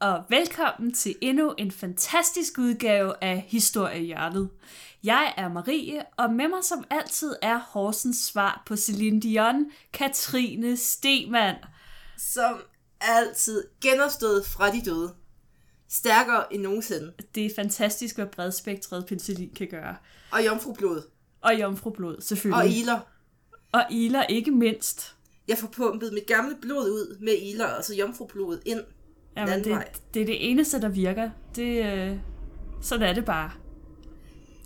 og 0.00 0.24
velkommen 0.28 0.94
til 0.94 1.14
endnu 1.20 1.54
en 1.58 1.70
fantastisk 1.70 2.58
udgave 2.58 3.14
af 3.20 3.44
Historiehjørnet. 3.48 4.50
Jeg 5.04 5.34
er 5.36 5.48
Marie, 5.48 6.02
og 6.16 6.32
med 6.32 6.48
mig 6.48 6.64
som 6.64 6.84
altid 6.90 7.34
er 7.42 7.58
Horsens 7.58 8.16
svar 8.16 8.62
på 8.66 8.76
Celine 8.76 9.20
Dion, 9.20 9.70
Katrine 9.92 10.76
Stemann. 10.76 11.56
Som 12.18 12.62
altid 13.00 13.64
genopstået 13.82 14.46
fra 14.46 14.72
de 14.72 14.82
døde. 14.84 15.14
Stærkere 15.88 16.54
end 16.54 16.62
nogensinde. 16.62 17.12
Det 17.34 17.46
er 17.46 17.50
fantastisk, 17.56 18.14
hvad 18.14 18.26
bredspektret 18.26 19.06
penicillin 19.06 19.54
kan 19.56 19.68
gøre. 19.68 19.96
Og 20.32 20.46
jomfrublod. 20.46 21.02
Og 21.40 21.60
jomfrublod, 21.60 22.20
selvfølgelig. 22.20 22.62
Og 22.62 22.68
iler. 22.68 23.00
Og 23.72 23.84
iler 23.90 24.22
ikke 24.22 24.50
mindst. 24.50 25.16
Jeg 25.48 25.58
får 25.58 25.68
pumpet 25.68 26.12
mit 26.12 26.26
gamle 26.26 26.56
blod 26.60 26.90
ud 26.90 27.18
med 27.20 27.32
iler, 27.42 27.66
og 27.66 27.84
så 27.84 27.94
jomfrublodet 27.94 28.62
ind. 28.66 28.80
Jamen, 29.36 29.58
det, 29.58 29.66
Landvej. 29.66 29.88
det 30.14 30.22
er 30.22 30.26
det 30.26 30.50
eneste, 30.50 30.80
der 30.80 30.88
virker. 30.88 31.30
Det, 31.56 31.84
øh, 31.84 32.16
sådan 32.82 33.08
er 33.08 33.12
det 33.12 33.24
bare. 33.24 33.50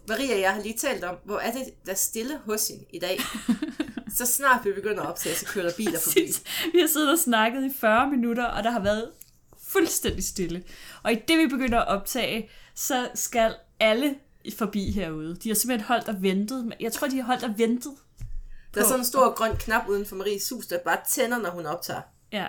Maria 0.09 0.34
og 0.34 0.41
jeg 0.41 0.55
har 0.55 0.62
lige 0.62 0.77
talt 0.78 1.05
om, 1.05 1.16
hvor 1.24 1.38
er 1.38 1.52
det, 1.52 1.62
der 1.86 1.92
er 1.92 1.96
stille 1.96 2.38
hos 2.45 2.69
hende 2.69 2.84
i 2.92 2.98
dag. 2.98 3.19
så 4.19 4.27
snart 4.27 4.64
vi 4.64 4.72
begynder 4.72 5.02
at 5.02 5.08
optage, 5.08 5.36
så 5.36 5.46
kører 5.46 5.66
der 5.69 5.72
biler 5.77 5.98
forbi. 6.00 6.20
Vi 6.72 6.80
har 6.80 6.86
siddet 6.86 7.12
og 7.12 7.19
snakket 7.19 7.64
i 7.64 7.70
40 7.80 8.10
minutter, 8.10 8.45
og 8.45 8.64
der 8.64 8.70
har 8.70 8.80
været 8.80 9.10
fuldstændig 9.62 10.24
stille. 10.24 10.64
Og 11.02 11.12
i 11.12 11.14
det, 11.28 11.38
vi 11.38 11.46
begynder 11.46 11.80
at 11.80 11.88
optage, 11.88 12.50
så 12.74 13.08
skal 13.14 13.55
alle 13.80 14.14
forbi 14.56 14.91
herude. 14.91 15.36
De 15.36 15.48
har 15.48 15.55
simpelthen 15.55 15.86
holdt 15.86 16.08
og 16.08 16.22
ventet. 16.22 16.72
Jeg 16.81 16.92
tror, 16.92 17.08
de 17.08 17.16
har 17.16 17.25
holdt 17.25 17.44
og 17.44 17.55
ventet. 17.58 17.92
Der 18.75 18.81
er 18.81 18.84
sådan 18.84 19.00
en 19.00 19.05
stor 19.05 19.34
grøn 19.34 19.56
knap 19.56 19.88
uden 19.88 20.06
for 20.06 20.16
Maries 20.16 20.48
hus, 20.48 20.66
der 20.66 20.78
bare 20.84 20.98
tænder, 21.08 21.38
når 21.38 21.50
hun 21.50 21.66
optager. 21.66 22.00
Ja, 22.33 22.47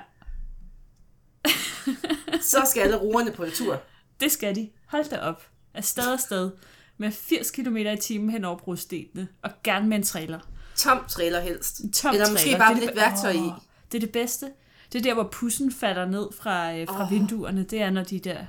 Så 2.41 2.67
skal 2.69 2.81
alle 2.81 2.97
roerne 2.97 3.31
på 3.31 3.45
tur. 3.53 3.81
det 4.19 4.31
skal 4.31 4.55
de. 4.55 4.69
Hold 4.87 5.09
da 5.09 5.17
op. 5.19 5.47
Afsted 5.73 6.13
og 6.13 6.19
sted. 6.19 6.51
Med 6.97 7.11
80 7.11 7.51
km 7.51 7.77
i 7.77 7.97
timen 7.97 8.29
hen 8.29 8.45
over 8.45 8.57
brostenene. 8.57 9.27
Og 9.43 9.49
gerne 9.63 9.87
med 9.87 9.97
en 9.97 10.03
trailer. 10.03 10.39
Tom 10.75 11.05
trailer 11.07 11.39
helst. 11.39 11.79
En 11.79 11.91
tom 11.91 12.13
Eller 12.13 12.31
måske 12.31 12.43
trailer. 12.43 12.57
bare 12.57 12.73
er 12.73 12.79
lidt 12.79 12.95
værktøj 12.95 13.31
i. 13.31 13.49
Det 13.91 13.97
er 13.97 13.99
det 13.99 14.11
bedste. 14.11 14.51
Det 14.93 14.99
er 14.99 15.03
der, 15.03 15.13
hvor 15.13 15.29
pussen 15.31 15.71
falder 15.71 16.05
ned 16.05 16.27
fra, 16.37 16.73
øh, 16.75 16.87
fra 16.87 17.03
Åh. 17.03 17.11
vinduerne. 17.11 17.63
Det 17.63 17.81
er, 17.81 17.89
når 17.89 18.03
de 18.03 18.19
der 18.19 18.45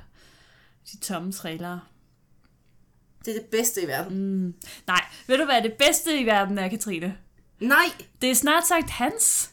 de 0.92 0.96
tomme 0.98 1.32
trailere. 1.32 1.80
Det 3.24 3.36
er 3.36 3.40
det 3.40 3.46
bedste 3.50 3.82
i 3.82 3.86
verden. 3.86 4.44
Mm. 4.44 4.54
Nej, 4.86 5.04
ved 5.26 5.38
du 5.38 5.44
hvad 5.44 5.62
det 5.62 5.72
bedste 5.72 6.20
i 6.20 6.26
verden 6.26 6.58
er, 6.58 6.68
Katrine? 6.68 7.16
Nej! 7.60 7.86
Det 8.22 8.30
er 8.30 8.34
snart 8.34 8.66
sagt 8.66 8.90
Hans. 8.90 9.50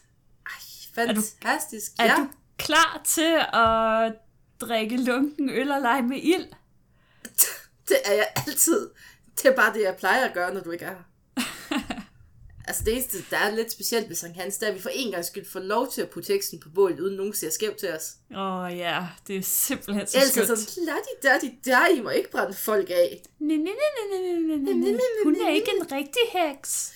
Fantastisk. 0.94 1.92
Er 1.98 2.04
ja. 2.04 2.14
du 2.16 2.28
klar 2.58 3.00
til 3.04 3.36
at 3.52 4.12
drikke 4.60 4.96
lunken 4.96 5.50
øl 5.50 5.70
og 5.70 5.80
lege 5.80 6.02
med 6.02 6.16
ild? 6.22 6.46
Det 7.88 7.96
er 8.04 8.12
jeg 8.12 8.26
altid. 8.46 8.90
Det 9.42 9.50
er 9.50 9.56
bare 9.56 9.74
det, 9.74 9.82
jeg 9.82 9.96
plejer 9.96 10.24
at 10.24 10.34
gøre, 10.34 10.54
når 10.54 10.60
du 10.60 10.70
ikke 10.70 10.84
er 10.84 10.94
her. 10.94 11.78
altså 12.68 12.84
det 12.84 12.92
eneste, 12.92 13.18
der 13.30 13.36
er 13.36 13.50
lidt 13.50 13.72
specielt 13.72 14.08
ved 14.08 14.16
Sankt 14.16 14.36
Hans, 14.36 14.56
det 14.56 14.66
er, 14.66 14.70
at 14.70 14.76
vi 14.76 14.82
for 14.82 14.90
en 14.92 15.12
gang 15.12 15.24
skyld 15.24 15.46
får 15.52 15.60
lov 15.60 15.92
til 15.92 16.02
at 16.02 16.10
putte 16.10 16.32
teksten 16.32 16.60
på 16.60 16.68
bålet, 16.74 17.00
uden 17.00 17.16
nogen 17.16 17.34
ser 17.34 17.50
skævt 17.50 17.76
til 17.76 17.92
os. 17.92 18.12
Åh 18.36 18.56
oh, 18.56 18.78
ja, 18.78 19.06
det 19.26 19.36
er 19.36 19.42
simpelthen 19.42 20.06
så 20.06 20.18
Ellers 20.18 20.32
skønt. 20.32 20.48
det 20.48 20.58
sådan, 20.58 20.84
lad 20.84 20.94
de 20.94 21.28
der, 21.28 21.38
de 21.38 21.54
der, 21.64 21.86
I 21.86 22.00
må 22.00 22.10
ikke 22.10 22.30
brænde 22.30 22.54
folk 22.54 22.90
af. 22.90 23.22
Nej, 23.38 23.56
nej, 23.56 23.64
nej, 23.64 24.20
nej, 24.20 24.58
nej, 24.58 24.74
nej. 24.74 25.00
Hun 25.24 25.36
er 25.46 25.50
ikke 25.50 25.70
en 25.80 25.92
rigtig 25.92 26.22
heks. 26.32 26.92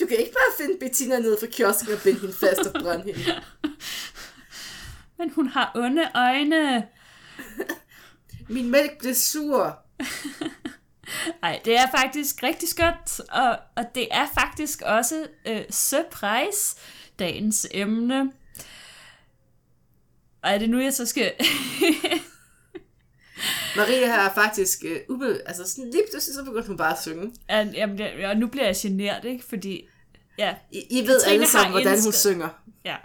Du 0.00 0.06
kan 0.06 0.16
ikke 0.16 0.32
bare 0.32 0.66
finde 0.66 0.78
Bettina 0.78 1.18
ned 1.18 1.40
fra 1.40 1.46
kiosken 1.46 1.92
og 1.92 2.00
binde 2.04 2.20
hende 2.20 2.34
fast 2.34 2.60
og 2.60 2.82
brænde 2.82 3.12
hende. 3.12 3.20
Men 5.18 5.30
hun 5.30 5.48
har 5.48 5.72
onde 5.74 6.10
øjne. 6.14 6.86
Min 8.48 8.70
mælk 8.70 8.98
blev 8.98 9.14
sur. 9.14 9.78
Nej, 11.42 11.60
det 11.64 11.76
er 11.78 11.86
faktisk 11.96 12.42
rigtig 12.42 12.68
skønt, 12.68 13.20
og, 13.20 13.58
og 13.76 13.84
det 13.94 14.08
er 14.10 14.26
faktisk 14.34 14.82
også 14.82 15.26
øh, 15.46 15.62
surprise, 15.70 16.76
dagens 17.18 17.66
emne. 17.70 18.32
Og 20.42 20.50
er 20.50 20.58
det 20.58 20.70
nu, 20.70 20.80
jeg 20.80 20.92
så 20.94 21.06
skal... 21.06 21.32
Maria 23.76 24.06
har 24.06 24.34
faktisk, 24.34 24.84
uh, 24.84 25.14
ube, 25.14 25.40
altså 25.46 25.70
sådan 25.70 25.90
lige 25.90 26.02
pludselig, 26.12 26.34
så 26.34 26.44
begyndte 26.44 26.68
hun 26.68 26.76
bare 26.76 26.92
at 26.92 27.02
synge. 27.02 27.32
At, 27.48 27.74
jamen, 27.74 27.98
jeg, 27.98 28.28
og 28.28 28.36
nu 28.36 28.46
bliver 28.46 28.66
jeg 28.66 28.76
genert, 28.78 29.24
ikke? 29.24 29.44
Fordi, 29.44 29.88
ja, 30.38 30.54
I, 30.72 30.82
I 30.90 31.00
ved 31.06 31.20
Katrine 31.20 31.32
alle 31.34 31.46
sammen, 31.46 31.70
hvordan 31.70 32.02
hun 32.02 32.12
synger. 32.12 32.48
ja. 32.84 32.96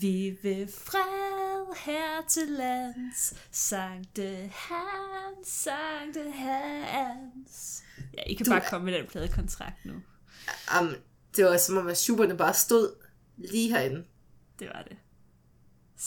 Vi 0.00 0.38
vil 0.42 0.68
fred 0.68 1.76
her 1.84 2.28
til 2.28 2.48
lands, 2.48 3.34
Sankte 3.50 4.50
Hans, 4.54 5.48
Sankte 5.48 6.30
Hans. 6.30 7.82
Ja, 8.16 8.22
I 8.26 8.34
kan 8.34 8.46
Du 8.46 8.50
bare 8.50 8.64
komme 8.70 8.84
med 8.84 8.98
den 8.98 9.06
pladekontrakt 9.06 9.84
nu. 9.84 9.92
Um, 10.80 10.94
det 11.36 11.44
var 11.44 11.56
som 11.56 11.76
om, 11.76 11.86
at 11.86 11.98
Schuberne 11.98 12.36
bare 12.36 12.54
stod 12.54 12.94
lige 13.36 13.68
herinde. 13.68 14.04
Det 14.58 14.68
var 14.74 14.82
det. 14.82 14.96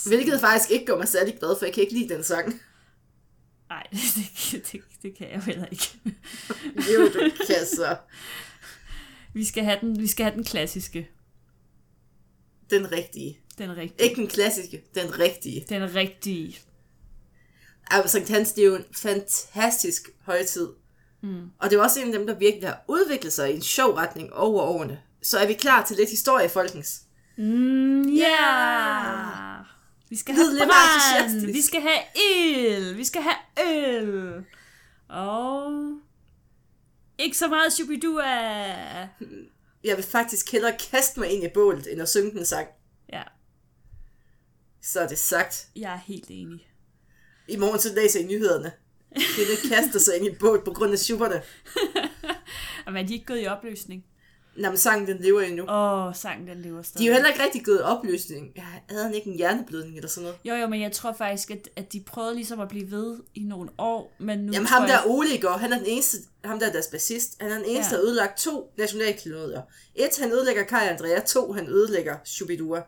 Hvilket 0.07 0.39
faktisk 0.39 0.71
ikke 0.71 0.85
gør 0.85 0.97
mig 0.97 1.07
særlig 1.07 1.39
glad, 1.39 1.59
for 1.59 1.65
jeg 1.65 1.73
kan 1.73 1.83
ikke 1.83 1.93
lide 1.93 2.13
den 2.13 2.23
sang. 2.23 2.61
Nej, 3.69 3.87
det, 4.51 4.71
det, 4.71 4.81
det 5.01 5.17
kan 5.17 5.31
jeg 5.31 5.41
heller 5.43 5.65
ikke. 5.65 5.99
Jo, 6.93 7.05
du 7.13 7.31
kan 7.47 7.65
så. 7.75 7.97
Vi 9.33 9.45
skal 9.45 9.63
have 9.63 9.77
den, 9.81 9.99
vi 9.99 10.07
skal 10.07 10.23
have 10.23 10.35
den 10.35 10.43
klassiske. 10.43 11.09
Den 12.69 12.91
rigtige. 12.91 13.39
Den 13.57 13.77
rigtige. 13.77 14.09
Ikke 14.09 14.15
den 14.15 14.27
klassiske, 14.27 14.83
den 14.95 15.19
rigtige. 15.19 15.65
Den 15.69 15.95
rigtige. 15.95 16.59
Altså, 17.91 18.11
Sankt 18.11 18.29
Hans, 18.29 18.53
det 18.53 18.61
er 18.61 18.67
jo 18.67 18.75
en 18.75 18.85
fantastisk 18.95 20.09
højtid. 20.21 20.69
Mm. 21.21 21.49
Og 21.59 21.69
det 21.69 21.77
er 21.77 21.83
også 21.83 22.01
en 22.01 22.07
af 22.07 22.13
dem, 22.13 22.27
der 22.27 22.35
virkelig 22.35 22.69
har 22.69 22.83
udviklet 22.87 23.33
sig 23.33 23.51
i 23.51 23.55
en 23.55 23.61
sjov 23.61 23.93
retning 23.93 24.33
over 24.33 24.61
årene. 24.61 25.01
Så 25.21 25.39
er 25.39 25.47
vi 25.47 25.53
klar 25.53 25.85
til 25.85 25.95
lidt 25.97 26.09
historie, 26.09 26.49
folkens. 26.49 27.01
Mm, 27.37 28.09
ja! 28.09 28.29
Yeah. 28.29 29.65
Vi 30.09 30.15
skal 30.15 30.35
have 30.35 30.53
lidt 30.53 30.63
brand, 30.63 31.51
vi 31.53 31.61
skal 31.61 31.81
have 31.81 31.99
ild, 32.15 32.93
vi 32.93 33.03
skal 33.03 33.21
have 33.21 33.69
øl. 33.73 34.45
Og 35.09 35.71
ikke 37.17 37.37
så 37.37 37.47
meget 37.47 37.73
shubidua. 37.73 38.23
Jeg 39.83 39.97
vil 39.97 40.03
faktisk 40.03 40.51
hellere 40.51 40.77
kaste 40.91 41.19
mig 41.19 41.29
ind 41.29 41.43
i 41.43 41.47
bålet, 41.53 41.91
end 41.91 42.01
at 42.01 42.09
synge 42.09 42.31
den 42.31 42.45
sang. 42.45 42.67
Ja, 43.13 43.23
Så 44.93 44.99
er 44.99 45.07
det 45.07 45.17
sagt. 45.17 45.67
jeg 45.75 45.93
er 45.93 45.99
helt 46.07 46.25
enig. 46.29 46.67
I 47.47 47.55
morgen 47.55 47.79
så 47.79 47.93
læser 47.95 48.19
I 48.19 48.23
nyhederne. 48.23 48.71
Det 49.15 49.69
kaster 49.69 49.99
sig 49.99 50.17
ind 50.17 50.25
i 50.27 50.35
bålet 50.39 50.63
på 50.63 50.71
grund 50.71 50.91
af 50.91 50.99
Schuberne. 50.99 51.41
Og 52.85 52.93
er 52.93 53.03
de 53.03 53.13
ikke 53.13 53.25
gået 53.25 53.43
i 53.43 53.47
opløsning? 53.47 54.05
Nå, 54.57 54.69
men 54.69 54.77
sangen 54.77 55.07
den 55.07 55.17
lever 55.21 55.41
endnu. 55.41 55.63
Åh, 55.69 56.07
oh, 56.07 56.15
sangen 56.15 56.47
den 56.47 56.61
lever 56.61 56.81
stadig. 56.81 56.99
De 56.99 57.05
er 57.05 57.07
jo 57.07 57.13
heller 57.13 57.29
ikke 57.29 57.43
rigtig 57.43 57.65
gået 57.65 57.77
i 57.77 57.81
opløsning. 57.81 58.51
Jeg 58.55 58.63
havde 58.89 59.03
han 59.03 59.13
ikke 59.13 59.29
en 59.29 59.37
hjerneblødning 59.37 59.95
eller 59.95 60.09
sådan 60.09 60.23
noget. 60.23 60.37
Jo, 60.45 60.53
jo, 60.55 60.67
men 60.67 60.81
jeg 60.81 60.91
tror 60.91 61.13
faktisk, 61.13 61.51
at, 61.51 61.69
at 61.75 61.93
de 61.93 62.03
prøvede 62.05 62.35
ligesom 62.35 62.59
at 62.59 62.67
blive 62.67 62.91
ved 62.91 63.17
i 63.35 63.43
nogle 63.43 63.69
år, 63.77 64.15
men 64.19 64.39
nu 64.39 64.53
Jamen 64.53 64.67
ham 64.67 64.83
jeg... 64.83 64.89
der 64.89 65.11
Ole 65.11 65.35
i 65.35 65.39
går, 65.39 65.49
han 65.51 65.73
er 65.73 65.77
den 65.77 65.87
eneste, 65.87 66.17
ham 66.43 66.59
der 66.59 66.67
er 66.67 66.71
deres 66.71 66.87
bassist, 66.87 67.35
han 67.41 67.51
er 67.51 67.55
den 67.55 67.65
eneste, 67.65 67.95
Ja. 67.95 68.01
der 68.01 68.07
ødelagt 68.07 68.37
to 68.39 68.73
nationalklenodier. 68.77 69.61
Et, 69.95 70.17
han 70.19 70.31
ødelægger 70.31 70.63
Kai 70.63 70.87
Andrea, 70.87 71.19
to, 71.19 71.51
han 71.51 71.67
ødelægger 71.67 72.17
Shubidua. 72.25 72.81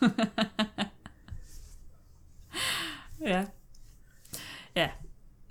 Ja. 3.20 3.44
Ja, 4.76 4.90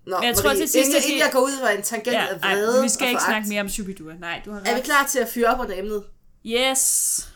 Nå, 0.05 0.15
jeg 0.15 0.21
Marie, 0.21 0.33
tror 0.33 0.53
til 0.53 0.69
sidst, 0.69 0.75
inden, 0.89 1.03
inden 1.07 1.19
jeg 1.19 1.29
går 1.33 1.39
ud 1.39 1.59
af 1.69 1.75
en 1.77 1.83
tangent 1.83 2.13
ja 2.13 2.27
af 2.27 2.41
vrede 2.41 2.81
vi 2.83 2.89
skal 2.89 3.05
og 3.05 3.09
ikke 3.09 3.23
snakke 3.25 3.49
mere 3.49 3.61
om 3.61 3.69
Shubidua. 3.69 4.13
Nej, 4.13 4.41
du 4.45 4.51
har 4.51 4.59
Er 4.59 4.63
vi 4.63 4.69
ret. 4.69 4.83
klar 4.83 5.07
til 5.07 5.19
at 5.19 5.27
fyre 5.29 5.47
op 5.47 5.59
under 5.59 5.79
emnet? 5.79 6.03
Yes. 6.45 7.29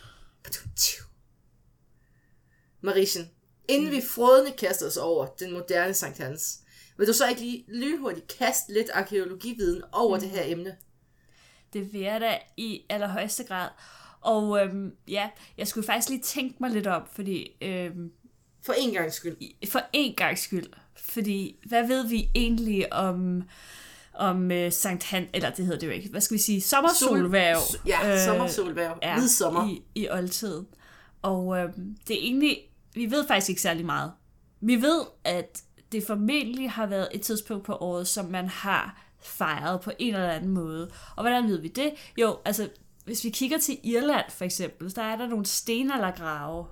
Marischen, 2.82 3.30
inden 3.68 3.92
vi 3.92 4.02
frådende 4.10 4.52
kaster 4.52 4.88
os 4.88 4.98
over 4.98 5.26
den 5.26 5.52
moderne 5.54 5.94
Sankt 5.94 6.18
Hans, 6.18 6.60
vil 6.98 7.08
du 7.08 7.14
så 7.14 7.28
ikke 7.28 7.42
lige 7.42 7.66
lynhurtigt 7.68 8.38
kaste 8.40 8.74
lidt 8.74 8.90
arkeologividen 8.94 9.84
over 9.92 10.18
det 10.20 10.30
her 10.30 10.44
emne? 10.46 10.78
Det 11.74 11.94
vil 11.94 12.02
jeg 12.02 12.22
da 12.22 12.38
i 12.58 12.86
allerhøjeste 12.90 13.44
grad. 13.44 13.70
Og 14.24 14.60
øhm, 14.66 14.92
ja, 15.08 15.30
jeg 15.58 15.68
skulle 15.68 15.86
faktisk 15.86 16.10
lige 16.10 16.22
tænke 16.22 16.56
mig 16.60 16.70
lidt 16.72 16.88
om, 16.88 17.02
fordi 17.12 17.52
øhm, 17.62 18.12
For 18.66 18.74
en 18.78 18.94
gang 18.94 19.14
skyld. 19.14 19.36
for 19.70 19.82
en 19.94 20.16
gang 20.16 20.38
skyld, 20.38 20.68
fordi 20.96 21.56
hvad 21.66 21.88
ved 21.88 22.08
vi 22.08 22.30
egentlig 22.36 22.94
om 22.94 23.44
om 24.16 24.52
øh, 24.52 24.72
Sankt 24.72 25.04
Han, 25.04 25.28
eller 25.34 25.50
det 25.50 25.66
hedder 25.66 25.80
det 25.80 25.88
jo 25.88 25.92
ikke, 25.92 26.10
hvad 26.10 26.22
skal 26.22 26.36
vi 26.38 26.42
sige, 26.42 26.62
sommersolværv. 26.62 27.60
Sol- 27.60 27.80
ja, 27.88 28.26
sommersolhverv. 28.26 29.00
er 29.02 29.16
Midsommer. 29.20 29.70
I, 29.70 29.82
i 29.96 30.10
oldtiden. 30.10 30.68
Og 31.22 31.58
øhm, 31.58 31.96
det 32.08 32.16
er 32.16 32.22
egentlig, 32.22 32.58
vi 32.94 33.12
ved 33.12 33.28
faktisk 33.28 33.50
ikke 33.50 33.62
særlig 33.62 33.86
meget. 33.86 34.12
Vi 34.62 34.82
ved, 34.82 35.02
at 35.24 35.64
det 35.92 36.04
formentlig 36.08 36.72
har 36.72 36.86
været 36.86 37.08
et 37.12 37.22
tidspunkt 37.22 37.66
på 37.66 37.76
året, 37.76 38.08
som 38.08 38.26
man 38.26 38.50
har 38.50 39.04
fejret 39.20 39.82
på 39.82 39.92
en 40.00 40.14
eller 40.16 40.30
anden 40.32 40.50
måde. 40.52 40.90
Og 41.16 41.24
hvordan 41.24 41.48
ved 41.48 41.58
vi 41.62 41.68
det? 41.68 41.92
Jo, 42.18 42.38
altså, 42.46 42.70
hvis 43.06 43.24
vi 43.24 43.30
kigger 43.30 43.58
til 43.58 43.80
Irland 43.84 44.32
for 44.32 44.46
eksempel, 44.46 44.96
der 44.96 45.02
er 45.02 45.16
der 45.16 45.28
nogle 45.28 45.46
stenaldergrave 45.46 46.66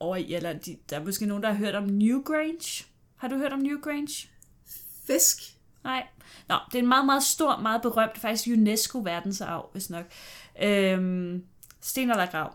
over 0.00 0.16
i 0.16 0.22
Irland. 0.22 0.60
De, 0.60 0.76
der 0.90 1.00
er 1.00 1.04
måske 1.04 1.26
nogen, 1.26 1.42
der 1.42 1.48
har 1.48 1.56
hørt 1.56 1.74
om 1.74 1.84
Newgrange. 1.84 2.84
Har 3.16 3.28
du 3.28 3.36
hørt 3.36 3.52
om 3.52 3.58
Newgrange? 3.58 4.28
Fisk. 5.06 5.36
Nej. 5.84 6.06
Nå, 6.48 6.54
det 6.72 6.78
er 6.78 6.82
en 6.82 6.88
meget, 6.88 7.06
meget 7.06 7.22
stor, 7.22 7.56
meget 7.56 7.82
berømt, 7.82 8.18
faktisk 8.18 8.48
UNESCO-verdensarv, 8.48 9.68
hvis 9.72 9.90
nok. 9.90 10.04
Øhm, 10.62 11.44
stenaldergrav. 11.80 12.54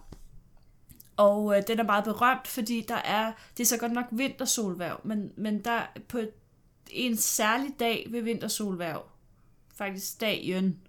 Og 1.17 1.57
øh, 1.57 1.63
den 1.67 1.79
er 1.79 1.83
meget 1.83 2.03
berømt, 2.03 2.47
fordi 2.47 2.85
der 2.87 2.95
er, 2.95 3.31
det 3.57 3.63
er 3.63 3.67
så 3.67 3.77
godt 3.77 3.91
nok 3.91 4.05
vintersolværv, 4.11 5.01
men, 5.03 5.31
men 5.37 5.63
der 5.63 5.81
på 6.07 6.19
en 6.89 7.17
særlig 7.17 7.71
dag 7.79 8.07
ved 8.09 8.21
vintersolværv, 8.21 9.05
faktisk 9.75 10.21
dagen, 10.21 10.79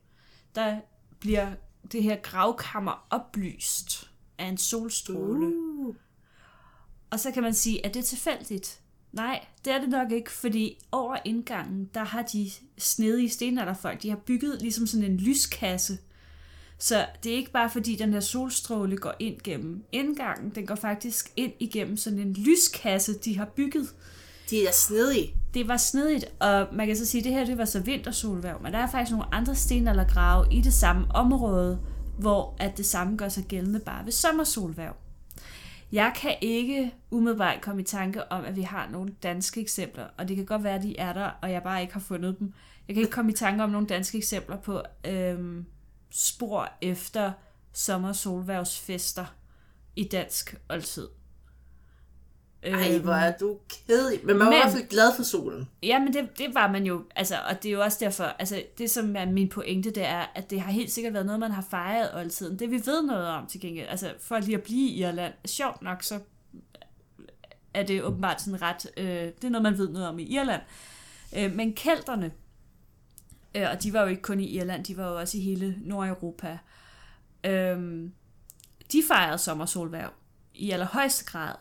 der 0.55 0.81
bliver 1.20 1.52
det 1.93 2.03
her 2.03 2.17
gravkammer 2.17 3.06
oplyst 3.11 4.11
af 4.38 4.47
en 4.47 4.59
solstråle. 4.59 5.47
Uh. 5.47 5.94
Og 7.11 7.21
så 7.21 7.31
kan 7.31 7.43
man 7.43 7.55
sige, 7.55 7.87
at 7.87 7.94
det 7.94 8.00
er 8.00 8.05
tilfældigt? 8.05 8.81
Nej, 9.12 9.47
det 9.65 9.73
er 9.73 9.81
det 9.81 9.88
nok 9.88 10.12
ikke, 10.12 10.31
fordi 10.31 10.79
over 10.93 11.17
indgangen, 11.25 11.91
der 11.94 12.05
har 12.05 12.23
de 12.23 12.50
snedige 12.79 13.31
stenalderfolk, 13.31 14.03
de 14.03 14.11
har 14.11 14.17
bygget 14.17 14.62
ligesom 14.62 14.87
sådan 14.87 15.11
en 15.11 15.17
lyskasse. 15.17 15.99
Så 16.79 17.06
det 17.23 17.33
er 17.33 17.37
ikke 17.37 17.50
bare 17.50 17.71
fordi, 17.71 17.97
den 17.97 18.12
her 18.12 18.21
solstråle 18.21 18.97
går 18.97 19.15
ind 19.19 19.41
gennem 19.44 19.85
indgangen, 19.93 20.50
den 20.55 20.67
går 20.67 20.75
faktisk 20.75 21.32
ind 21.37 21.53
igennem 21.59 21.97
sådan 21.97 22.19
en 22.19 22.32
lyskasse, 22.32 23.19
de 23.19 23.39
har 23.39 23.44
bygget. 23.44 23.94
De 24.50 24.67
er 24.67 24.73
snedige. 24.73 25.35
Det 25.56 25.69
var 25.69 25.76
snedigt, 25.76 26.25
og 26.41 26.69
man 26.73 26.87
kan 26.87 26.97
så 26.97 27.06
sige, 27.06 27.20
at 27.20 27.25
det 27.25 27.32
her 27.32 27.44
det 27.44 27.58
var 27.58 27.64
så 27.64 27.81
vintersolværv, 27.81 28.62
men 28.62 28.73
der 28.73 28.79
er 28.79 28.87
faktisk 28.87 29.11
nogle 29.11 29.35
andre 29.35 29.55
stenaldergrave 29.55 30.47
i 30.55 30.61
det 30.61 30.73
samme 30.73 31.06
område, 31.14 31.81
hvor 32.19 32.56
at 32.58 32.76
det 32.76 32.87
samme 32.87 33.17
gør 33.17 33.29
sig 33.29 33.44
gældende 33.44 33.81
bare 33.81 34.05
ved 34.05 34.12
sommersolværv. 34.12 34.97
Jeg 35.93 36.12
kan 36.17 36.35
ikke 36.41 36.94
umiddelbart 37.11 37.61
komme 37.61 37.82
i 37.82 37.85
tanke 37.85 38.32
om, 38.32 38.44
at 38.44 38.56
vi 38.56 38.62
har 38.62 38.88
nogle 38.91 39.12
danske 39.23 39.61
eksempler, 39.61 40.05
og 40.19 40.29
det 40.29 40.37
kan 40.37 40.47
godt 40.47 40.64
være, 40.64 40.75
at 40.75 40.82
de 40.82 40.99
er 40.99 41.12
der, 41.12 41.31
og 41.43 41.53
jeg 41.53 41.62
bare 41.62 41.81
ikke 41.81 41.93
har 41.93 42.00
fundet 42.00 42.38
dem. 42.38 42.53
Jeg 42.88 42.94
kan 42.94 43.00
ikke 43.00 43.12
komme 43.12 43.32
i 43.32 43.35
tanke 43.35 43.64
om 43.64 43.70
nogle 43.70 43.87
danske 43.87 44.19
eksempler 44.19 44.56
på 44.56 44.82
øhm, 45.05 45.67
spor 46.11 46.69
efter 46.82 47.32
sommersolværvsfester 47.73 49.25
i 49.97 50.05
dansk 50.05 50.56
oldtid. 50.70 51.08
Ej, 52.75 52.99
hvor 52.99 53.13
er 53.13 53.37
du 53.39 53.57
kedelig. 53.69 54.21
Men 54.25 54.37
man 54.37 54.47
var 54.47 54.53
Men- 54.53 54.59
i 54.59 54.63
hvert 54.63 54.73
fald 54.73 54.89
glad 54.89 55.15
for 55.17 55.23
solen. 55.23 55.69
Ja, 55.83 55.99
men 55.99 56.13
det, 56.15 56.39
det 56.39 56.55
var 56.55 56.71
man 56.73 56.85
jo, 56.87 57.05
altså, 57.17 57.35
og 57.51 57.63
det 57.63 57.69
er 57.69 57.73
jo 57.73 57.81
også 57.83 57.99
derfor, 58.01 58.25
altså 58.25 58.63
det 58.79 58.91
som 58.91 59.17
er 59.17 59.27
min 59.27 59.49
pointe, 59.49 59.91
det 59.91 60.05
er, 60.07 60.25
at 60.35 60.51
det 60.51 60.61
har 60.61 60.73
helt 60.73 60.91
sikkert 60.93 61.13
været 61.15 61.27
noget, 61.27 61.41
man 61.41 61.51
har 61.51 61.65
fejret 61.71 62.11
oldtiden. 62.15 62.59
Det 62.59 62.71
vi 62.71 62.83
ved 62.87 63.03
noget 63.03 63.27
om 63.27 63.47
til 63.47 63.61
gengæld, 63.61 63.89
altså 63.89 64.13
for 64.21 64.39
lige 64.39 64.57
at 64.57 64.63
blive 64.63 64.89
i 64.91 65.03
Irland, 65.03 65.33
sjovt 65.45 65.83
nok, 65.83 66.03
så 66.03 66.19
er 67.75 67.83
det 67.83 68.03
åbenbart 68.03 68.43
sådan 68.43 68.63
ret, 68.63 68.87
øh, 68.97 69.07
det 69.07 69.45
er 69.45 69.49
noget, 69.49 69.63
man 69.63 69.79
ved 69.79 69.89
noget 69.89 70.09
om 70.09 70.19
i 70.19 70.23
Irland. 70.23 70.63
Øh, 71.39 71.55
men 71.55 71.73
kelterne, 71.75 72.31
øh, 73.55 73.67
og 73.73 73.83
de 73.83 73.93
var 73.93 74.01
jo 74.03 74.07
ikke 74.07 74.23
kun 74.23 74.41
i 74.41 74.57
Irland, 74.59 74.85
de 74.85 74.97
var 74.97 75.09
jo 75.09 75.19
også 75.19 75.39
i 75.39 75.41
hele 75.41 75.75
Nordeuropa, 75.85 76.59
øh, 77.45 78.09
de 78.93 79.03
fejrede 79.09 79.39
sommersolværv 79.39 80.11
i 80.55 80.71
allerhøjeste 80.71 81.25
grad. 81.25 81.55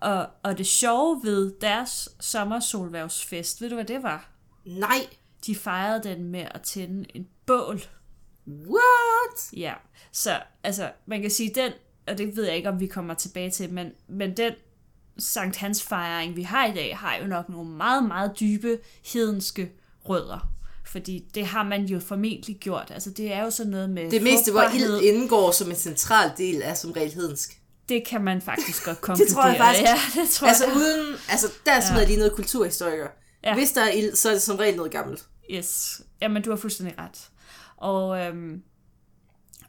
Og, 0.00 0.26
og, 0.42 0.58
det 0.58 0.66
sjove 0.66 1.20
ved 1.22 1.52
deres 1.60 2.08
sommersolværvsfest, 2.20 3.60
ved 3.60 3.68
du 3.68 3.74
hvad 3.74 3.84
det 3.84 4.02
var? 4.02 4.30
Nej. 4.64 5.06
De 5.46 5.54
fejrede 5.54 6.02
den 6.08 6.24
med 6.24 6.46
at 6.50 6.62
tænde 6.62 7.06
en 7.14 7.28
bål. 7.46 7.82
What? 8.48 9.52
Ja, 9.52 9.72
så 10.12 10.40
altså, 10.62 10.90
man 11.06 11.22
kan 11.22 11.30
sige, 11.30 11.52
den, 11.54 11.72
og 12.08 12.18
det 12.18 12.36
ved 12.36 12.44
jeg 12.44 12.56
ikke, 12.56 12.68
om 12.68 12.80
vi 12.80 12.86
kommer 12.86 13.14
tilbage 13.14 13.50
til, 13.50 13.72
men, 13.72 13.90
men 14.08 14.36
den 14.36 14.52
Sankt 15.18 15.56
Hans 15.56 15.82
fejring, 15.82 16.36
vi 16.36 16.42
har 16.42 16.66
i 16.66 16.74
dag, 16.74 16.96
har 16.96 17.16
jo 17.16 17.26
nok 17.26 17.48
nogle 17.48 17.70
meget, 17.70 18.04
meget 18.04 18.40
dybe 18.40 18.78
hedenske 19.04 19.72
rødder. 20.08 20.48
Fordi 20.84 21.28
det 21.34 21.46
har 21.46 21.62
man 21.62 21.84
jo 21.84 22.00
formentlig 22.00 22.56
gjort. 22.56 22.90
Altså, 22.90 23.10
det 23.10 23.32
er 23.32 23.44
jo 23.44 23.50
sådan 23.50 23.70
noget 23.70 23.90
med 23.90 24.10
Det 24.10 24.22
meste, 24.22 24.50
hvor 24.50 24.62
ild 24.62 25.00
indgår 25.02 25.50
som 25.50 25.70
en 25.70 25.76
central 25.76 26.32
del, 26.38 26.62
er 26.64 26.74
som 26.74 26.92
regel 26.92 27.12
hedensk. 27.12 27.61
Det 27.88 28.06
kan 28.06 28.24
man 28.24 28.42
faktisk 28.42 28.84
godt 28.84 29.00
konkludere. 29.00 29.26
Det 29.28 29.34
tror 29.34 29.46
jeg 29.46 29.56
faktisk. 29.56 29.82
Ja, 29.82 30.22
det 30.22 30.30
tror 30.30 30.48
Altså 30.48 30.66
jeg. 30.66 30.76
uden, 30.76 31.14
altså 31.28 31.46
der 31.66 31.80
smider 31.80 32.02
ja. 32.02 32.08
de 32.08 32.16
noget 32.16 32.32
kulturhistoriker. 32.32 33.06
Ja. 33.44 33.54
Hvis 33.54 33.72
der 33.72 33.82
er 33.82 33.90
ild, 33.90 34.14
så 34.16 34.28
er 34.28 34.32
det 34.32 34.42
som 34.42 34.56
regel 34.56 34.76
noget 34.76 34.92
gammelt. 34.92 35.26
Yes. 35.50 36.02
Jamen, 36.20 36.42
du 36.42 36.50
har 36.50 36.56
fuldstændig 36.56 36.98
ret. 36.98 37.30
Og, 37.76 38.20
øhm, 38.20 38.62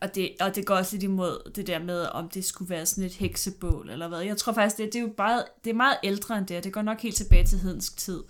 og, 0.02 0.16
det, 0.16 0.36
og 0.40 0.56
det 0.56 0.66
går 0.66 0.76
også 0.76 0.96
lidt 0.96 1.04
imod 1.04 1.52
det 1.56 1.68
der 1.68 1.80
med, 1.80 2.02
om 2.06 2.30
det 2.30 2.46
skulle 2.46 2.70
være 2.70 2.86
sådan 2.86 3.04
et 3.04 3.14
heksebål 3.14 3.90
eller 3.90 4.08
hvad. 4.08 4.20
Jeg 4.20 4.38
tror 4.38 4.54
faktisk, 4.54 4.78
det, 4.78 4.86
det 4.86 4.96
er 4.96 5.02
jo 5.04 5.14
bare, 5.18 5.44
det 5.64 5.70
er 5.70 5.74
meget 5.74 5.98
ældre 6.04 6.38
end 6.38 6.48
det, 6.48 6.58
og 6.58 6.64
det 6.64 6.74
går 6.74 6.82
nok 6.82 7.00
helt 7.02 7.16
tilbage 7.16 7.46
til 7.46 7.60
hedensk 7.60 7.98
tid. 7.98 8.24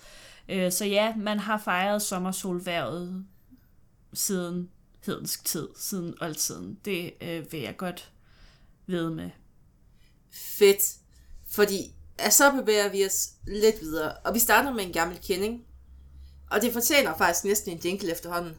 Øh, 0.49 0.71
så 0.71 0.85
ja, 0.85 1.15
man 1.15 1.39
har 1.39 1.57
fejret 1.57 2.01
sommersolværvet 2.01 3.25
siden 4.13 4.69
hedensk 5.05 5.45
tid, 5.45 5.67
siden 5.77 6.13
oldtiden. 6.21 6.77
Det 6.85 7.13
øh, 7.21 7.51
vil 7.51 7.59
jeg 7.59 7.77
godt 7.77 8.11
ved 8.87 9.09
med. 9.09 9.29
Fedt. 10.33 10.95
Fordi 11.49 11.95
så 12.29 12.51
bevæger 12.51 12.89
vi 12.89 13.05
os 13.05 13.29
lidt 13.47 13.81
videre. 13.81 14.13
Og 14.13 14.33
vi 14.33 14.39
starter 14.39 14.73
med 14.73 14.83
en 14.85 14.93
gammel 14.93 15.19
kending. 15.27 15.61
Og 16.51 16.61
det 16.61 16.73
fortjener 16.73 17.17
faktisk 17.17 17.45
næsten 17.45 17.71
en 17.71 17.81
jingle 17.83 18.11
efterhånden. 18.11 18.55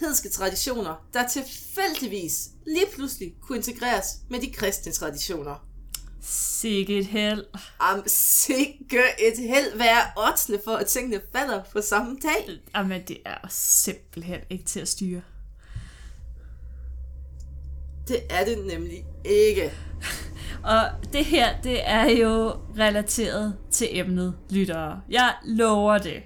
Hedenske 0.00 0.28
traditioner, 0.28 1.08
der 1.12 1.28
tilfældigvis 1.28 2.48
lige 2.66 2.86
pludselig 2.94 3.34
kunne 3.40 3.58
integreres 3.58 4.06
med 4.30 4.40
de 4.40 4.52
kristne 4.52 4.92
traditioner. 4.92 5.68
Sikke 6.20 6.98
et 6.98 7.06
held. 7.06 7.44
Am 7.80 8.02
sikke 8.06 9.02
et 9.18 9.38
held 9.38 9.76
hver 9.76 10.30
8. 10.48 10.60
for 10.64 10.76
at 10.76 10.86
tingene 10.86 11.20
falder 11.32 11.62
på 11.72 11.80
samme 11.80 12.18
dag. 12.22 12.60
Jamen, 12.74 13.02
det 13.08 13.18
er 13.26 13.48
simpelthen 13.50 14.40
ikke 14.50 14.64
til 14.64 14.80
at 14.80 14.88
styre. 14.88 15.22
Det 18.08 18.20
er 18.30 18.44
det 18.44 18.66
nemlig 18.66 19.04
ikke. 19.24 19.72
Og 20.62 20.90
det 21.12 21.24
her, 21.24 21.60
det 21.60 21.88
er 21.88 22.10
jo 22.10 22.50
relateret 22.78 23.56
til 23.70 23.88
emnet, 23.90 24.34
lyttere. 24.50 25.00
Jeg 25.08 25.34
lover 25.44 25.98
det. 25.98 26.22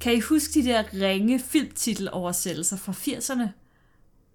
Kan 0.00 0.14
I 0.14 0.20
huske 0.20 0.54
de 0.54 0.64
der 0.64 0.84
ringe 0.94 1.40
filmtiteloversættelser 1.40 2.76
fra 2.76 2.92
80'erne? 2.92 3.48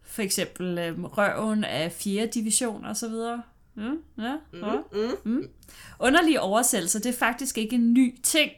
For 0.04 0.22
eksempel 0.22 0.78
øhm, 0.78 1.06
Røven 1.06 1.64
af 1.64 1.92
4. 1.92 2.26
division 2.26 2.86
og 2.86 2.98
så 2.98 3.10
videre. 3.10 3.44
Mm, 3.76 3.98
ja, 4.18 4.36
ja. 4.54 4.76
Mm. 4.92 5.32
Mm. 5.32 5.50
Underlige 6.00 6.42
oversættelser, 6.42 7.00
det 7.00 7.10
er 7.10 7.20
faktisk 7.20 7.58
ikke 7.58 7.76
en 7.76 7.94
ny 7.94 8.20
ting. 8.24 8.52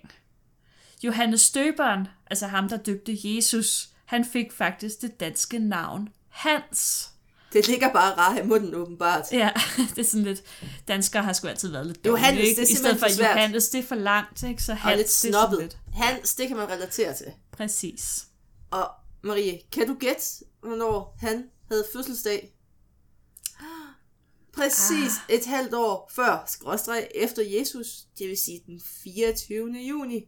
Johannes 1.03 1.41
Støberen, 1.41 2.07
altså 2.29 2.47
ham, 2.47 2.69
der 2.69 2.77
døbte 2.77 3.17
Jesus, 3.23 3.89
han 4.05 4.25
fik 4.25 4.51
faktisk 4.51 5.01
det 5.01 5.19
danske 5.19 5.59
navn 5.59 6.09
Hans. 6.29 7.12
Det 7.53 7.67
ligger 7.67 7.93
bare 7.93 8.13
rar 8.13 8.37
i 8.37 8.45
munden 8.45 8.75
åbenbart. 8.75 9.31
Ja, 9.31 9.49
det 9.95 9.99
er 9.99 10.03
sådan 10.03 10.23
lidt... 10.23 10.43
Danskere 10.87 11.23
har 11.23 11.33
sgu 11.33 11.47
altid 11.47 11.71
været 11.71 11.85
lidt 11.85 12.05
dumme, 12.05 12.19
Johannes, 12.19 12.49
ikke? 12.49 12.61
det 12.61 12.69
er 12.69 12.73
I 12.73 12.75
stedet 12.75 12.99
for 12.99 13.09
svært. 13.09 13.35
Johannes, 13.35 13.69
det 13.69 13.79
er 13.79 13.83
for 13.83 13.95
langt, 13.95 14.43
ikke? 14.43 14.63
Så 14.63 14.71
Og 14.71 14.77
Hans, 14.77 15.23
lidt 15.23 15.33
det 15.33 15.39
er 15.39 15.59
lidt... 15.61 15.77
Hans, 15.93 16.35
det 16.35 16.47
kan 16.47 16.57
man 16.57 16.69
relatere 16.69 17.15
til. 17.15 17.27
Præcis. 17.51 18.25
Og 18.71 18.89
Marie, 19.23 19.59
kan 19.71 19.87
du 19.87 19.93
gætte, 19.99 20.23
hvornår 20.61 21.17
han 21.19 21.43
havde 21.71 21.85
fødselsdag? 21.93 22.53
Præcis 24.53 25.11
ah. 25.29 25.35
et 25.35 25.45
halvt 25.45 25.73
år 25.73 26.11
før, 26.15 26.43
skråstreg 26.47 27.07
efter 27.15 27.43
Jesus, 27.59 27.87
det 28.19 28.27
vil 28.27 28.37
sige 28.37 28.61
den 28.65 28.81
24. 29.03 29.71
juni. 29.71 30.25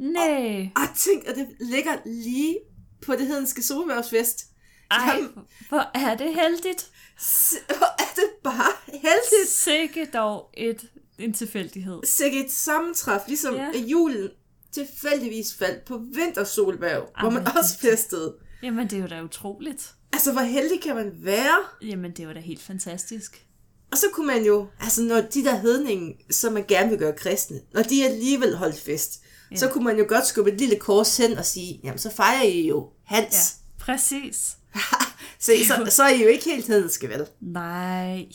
Nej. 0.00 0.70
Og 0.76 0.96
tænk, 0.96 1.26
at 1.26 1.36
det 1.36 1.46
ligger 1.60 1.96
lige 2.06 2.58
på 3.02 3.12
det 3.12 3.26
hedenske 3.26 3.62
solværvsfest. 3.62 4.46
Ej, 4.90 4.98
Jamen, 5.16 5.30
hvor 5.68 5.90
er 5.94 6.14
det 6.16 6.34
heldigt. 6.34 6.90
hvor 7.66 8.02
er 8.02 8.14
det 8.16 8.24
bare 8.44 8.72
heldigt. 8.92 9.48
Sikke 9.50 10.08
dog 10.14 10.50
et, 10.54 10.90
en 11.18 11.32
tilfældighed. 11.32 12.00
Sikke 12.04 12.44
et 12.44 12.52
sammentræf, 12.52 13.20
ligesom 13.28 13.54
Ja. 13.54 13.70
ja. 13.74 13.78
julen 13.78 14.28
tilfældigvis 14.72 15.54
faldt 15.54 15.84
på 15.84 16.00
vintersolværv, 16.14 17.08
hvor 17.20 17.30
man 17.30 17.46
også 17.58 17.78
festede. 17.78 18.34
Jamen, 18.62 18.90
det 18.90 18.96
er 18.98 19.02
jo 19.02 19.06
da 19.08 19.22
utroligt. 19.22 19.94
Altså, 20.12 20.32
hvor 20.32 20.40
heldig 20.42 20.82
kan 20.82 20.94
man 20.96 21.12
være? 21.18 21.58
Jamen, 21.82 22.10
det 22.12 22.26
var 22.26 22.32
da 22.32 22.40
helt 22.40 22.62
fantastisk. 22.62 23.46
Og 23.92 23.98
så 23.98 24.06
kunne 24.12 24.26
man 24.26 24.44
jo, 24.44 24.66
altså 24.80 25.02
når 25.02 25.20
de 25.20 25.44
der 25.44 25.56
hedninge, 25.56 26.14
som 26.30 26.52
man 26.52 26.64
gerne 26.68 26.90
vil 26.90 26.98
gøre 26.98 27.12
kristne, 27.12 27.60
når 27.74 27.82
de 27.82 28.04
alligevel 28.04 28.56
holdt 28.56 28.80
fest, 28.80 29.20
ja. 29.50 29.56
så 29.56 29.68
kunne 29.68 29.84
man 29.84 29.98
jo 29.98 30.04
godt 30.08 30.26
skubbe 30.26 30.50
et 30.52 30.58
lille 30.58 30.76
kors 30.76 31.16
hen 31.16 31.38
og 31.38 31.44
sige, 31.44 31.80
jamen 31.84 31.98
så 31.98 32.10
fejrer 32.10 32.42
I 32.42 32.68
jo 32.68 32.90
Hans. 33.04 33.34
Ja, 33.34 33.84
præcis. 33.84 34.56
Så, 35.38 35.52
så, 35.66 35.86
så 35.90 36.02
er 36.02 36.08
I 36.08 36.22
jo 36.22 36.28
ikke 36.28 36.44
helt 36.44 36.66
hedenske, 36.66 37.08
vel? 37.08 37.26
Nej. 37.40 38.26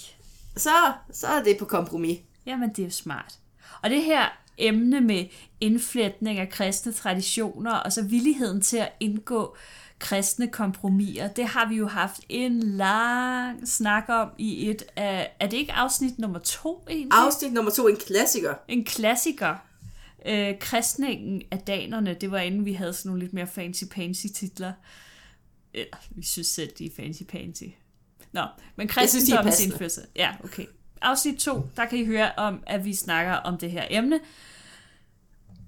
Så, 0.57 0.69
så 1.13 1.27
er 1.27 1.43
det 1.43 1.57
på 1.57 1.65
kompromis. 1.65 2.19
Jamen, 2.45 2.69
det 2.69 2.79
er 2.79 2.83
jo 2.83 2.91
smart. 2.91 3.33
Og 3.81 3.89
det 3.89 4.03
her 4.03 4.25
emne 4.57 5.01
med 5.01 5.25
indflætning 5.61 6.39
af 6.39 6.49
kristne 6.49 6.91
traditioner, 6.91 7.71
og 7.71 7.93
så 7.93 8.01
villigheden 8.01 8.61
til 8.61 8.77
at 8.77 8.93
indgå 8.99 9.55
kristne 9.99 10.47
kompromiser. 10.47 11.27
Det 11.27 11.45
har 11.45 11.69
vi 11.69 11.75
jo 11.75 11.87
haft 11.87 12.21
en 12.29 12.63
lang 12.63 13.67
snak 13.67 14.05
om 14.07 14.29
i 14.37 14.69
et 14.69 14.83
af, 14.95 15.31
er 15.39 15.47
det 15.47 15.57
ikke 15.57 15.73
afsnit 15.73 16.19
nummer 16.19 16.39
to 16.39 16.83
egentlig? 16.89 17.19
Afsnit 17.19 17.53
nummer 17.53 17.71
to, 17.71 17.87
en 17.87 17.97
klassiker. 17.97 18.53
En 18.67 18.85
klassiker. 18.85 19.55
Øh, 20.25 20.59
kristningen 20.59 21.41
af 21.51 21.59
danerne, 21.59 22.13
det 22.13 22.31
var 22.31 22.39
inden 22.39 22.65
vi 22.65 22.73
havde 22.73 22.93
sådan 22.93 23.09
nogle 23.09 23.23
lidt 23.23 23.33
mere 23.33 23.47
fancy-pansy 23.47 24.33
titler. 24.33 24.71
Eller, 25.73 25.97
vi 26.09 26.23
synes 26.23 26.47
selv, 26.47 26.71
de 26.77 26.85
er 26.85 26.89
fancy-pansy. 26.89 27.65
Nå, 28.31 28.43
men 28.75 28.87
kristendommens 28.87 29.59
indførsel. 29.59 30.03
Ja, 30.15 30.35
okay. 30.43 30.65
Afsnit 31.01 31.39
2, 31.39 31.61
der 31.75 31.85
kan 31.85 31.99
I 31.99 32.05
høre 32.05 32.31
om, 32.37 32.63
at 32.67 32.85
vi 32.85 32.95
snakker 32.95 33.33
om 33.33 33.57
det 33.57 33.71
her 33.71 33.87
emne. 33.89 34.19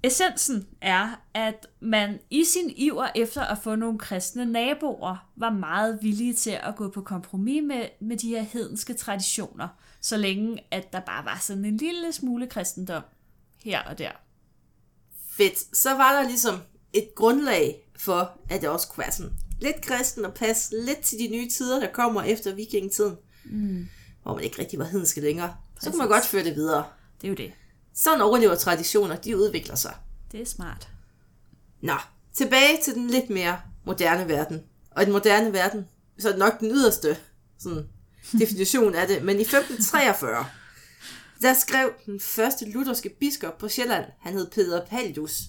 Essensen 0.02 0.66
er, 0.80 1.20
at 1.34 1.66
man 1.80 2.18
i 2.30 2.44
sin 2.44 2.70
iver 2.76 3.08
efter 3.14 3.42
at 3.42 3.58
få 3.58 3.74
nogle 3.74 3.98
kristne 3.98 4.46
naboer, 4.46 5.30
var 5.36 5.50
meget 5.50 5.98
villige 6.02 6.34
til 6.34 6.50
at 6.50 6.76
gå 6.76 6.90
på 6.90 7.02
kompromis 7.02 7.62
med, 7.62 7.88
med 8.00 8.16
de 8.16 8.28
her 8.28 8.42
hedenske 8.42 8.94
traditioner, 8.94 9.68
så 10.00 10.16
længe 10.16 10.58
at 10.70 10.92
der 10.92 11.00
bare 11.00 11.24
var 11.24 11.38
sådan 11.40 11.64
en 11.64 11.76
lille 11.76 12.12
smule 12.12 12.46
kristendom 12.46 13.02
her 13.64 13.82
og 13.82 13.98
der. 13.98 14.10
Fedt. 15.28 15.76
Så 15.76 15.90
var 15.90 16.12
der 16.12 16.28
ligesom 16.28 16.54
et 16.92 17.08
grundlag 17.16 17.90
for, 17.96 18.38
at 18.50 18.60
det 18.60 18.68
også 18.68 18.88
kunne 18.88 19.02
være 19.02 19.12
sådan 19.12 19.32
lidt 19.64 19.80
kristen 19.80 20.24
og 20.24 20.34
passe 20.34 20.84
lidt 20.84 21.00
til 21.00 21.18
de 21.18 21.28
nye 21.28 21.50
tider, 21.50 21.80
der 21.80 21.92
kommer 21.92 22.22
efter 22.22 22.54
vikingetiden. 22.54 23.16
Mm. 23.44 23.88
Hvor 24.22 24.34
man 24.34 24.44
ikke 24.44 24.58
rigtig 24.58 24.78
var 24.78 24.84
hedenske 24.84 25.20
længere. 25.20 25.56
Præcis. 25.74 25.84
Så 25.84 25.90
kunne 25.90 25.98
man 25.98 26.08
godt 26.08 26.26
føre 26.26 26.44
det 26.44 26.54
videre. 26.56 26.84
Det 27.20 27.26
er 27.26 27.28
jo 27.28 27.34
det. 27.34 27.52
Sådan 27.94 28.20
overlever 28.20 28.54
traditioner, 28.54 29.16
de 29.16 29.36
udvikler 29.36 29.74
sig. 29.74 29.94
Det 30.32 30.40
er 30.40 30.46
smart. 30.46 30.88
Nå, 31.80 31.96
tilbage 32.34 32.78
til 32.84 32.94
den 32.94 33.10
lidt 33.10 33.30
mere 33.30 33.60
moderne 33.86 34.28
verden. 34.28 34.62
Og 34.90 35.04
den 35.04 35.12
moderne 35.12 35.52
verden, 35.52 35.84
så 36.18 36.32
er 36.32 36.36
nok 36.36 36.60
den 36.60 36.70
yderste 36.70 37.16
sådan, 37.58 37.88
definition 38.40 38.94
af 38.94 39.08
det. 39.08 39.24
Men 39.24 39.36
i 39.36 39.42
1543, 39.42 40.46
der 41.42 41.54
skrev 41.54 41.92
den 42.06 42.20
første 42.20 42.70
lutherske 42.70 43.08
biskop 43.20 43.58
på 43.58 43.68
Sjælland, 43.68 44.04
han 44.20 44.32
hed 44.32 44.50
Peter 44.50 44.86
Paldus, 44.86 45.40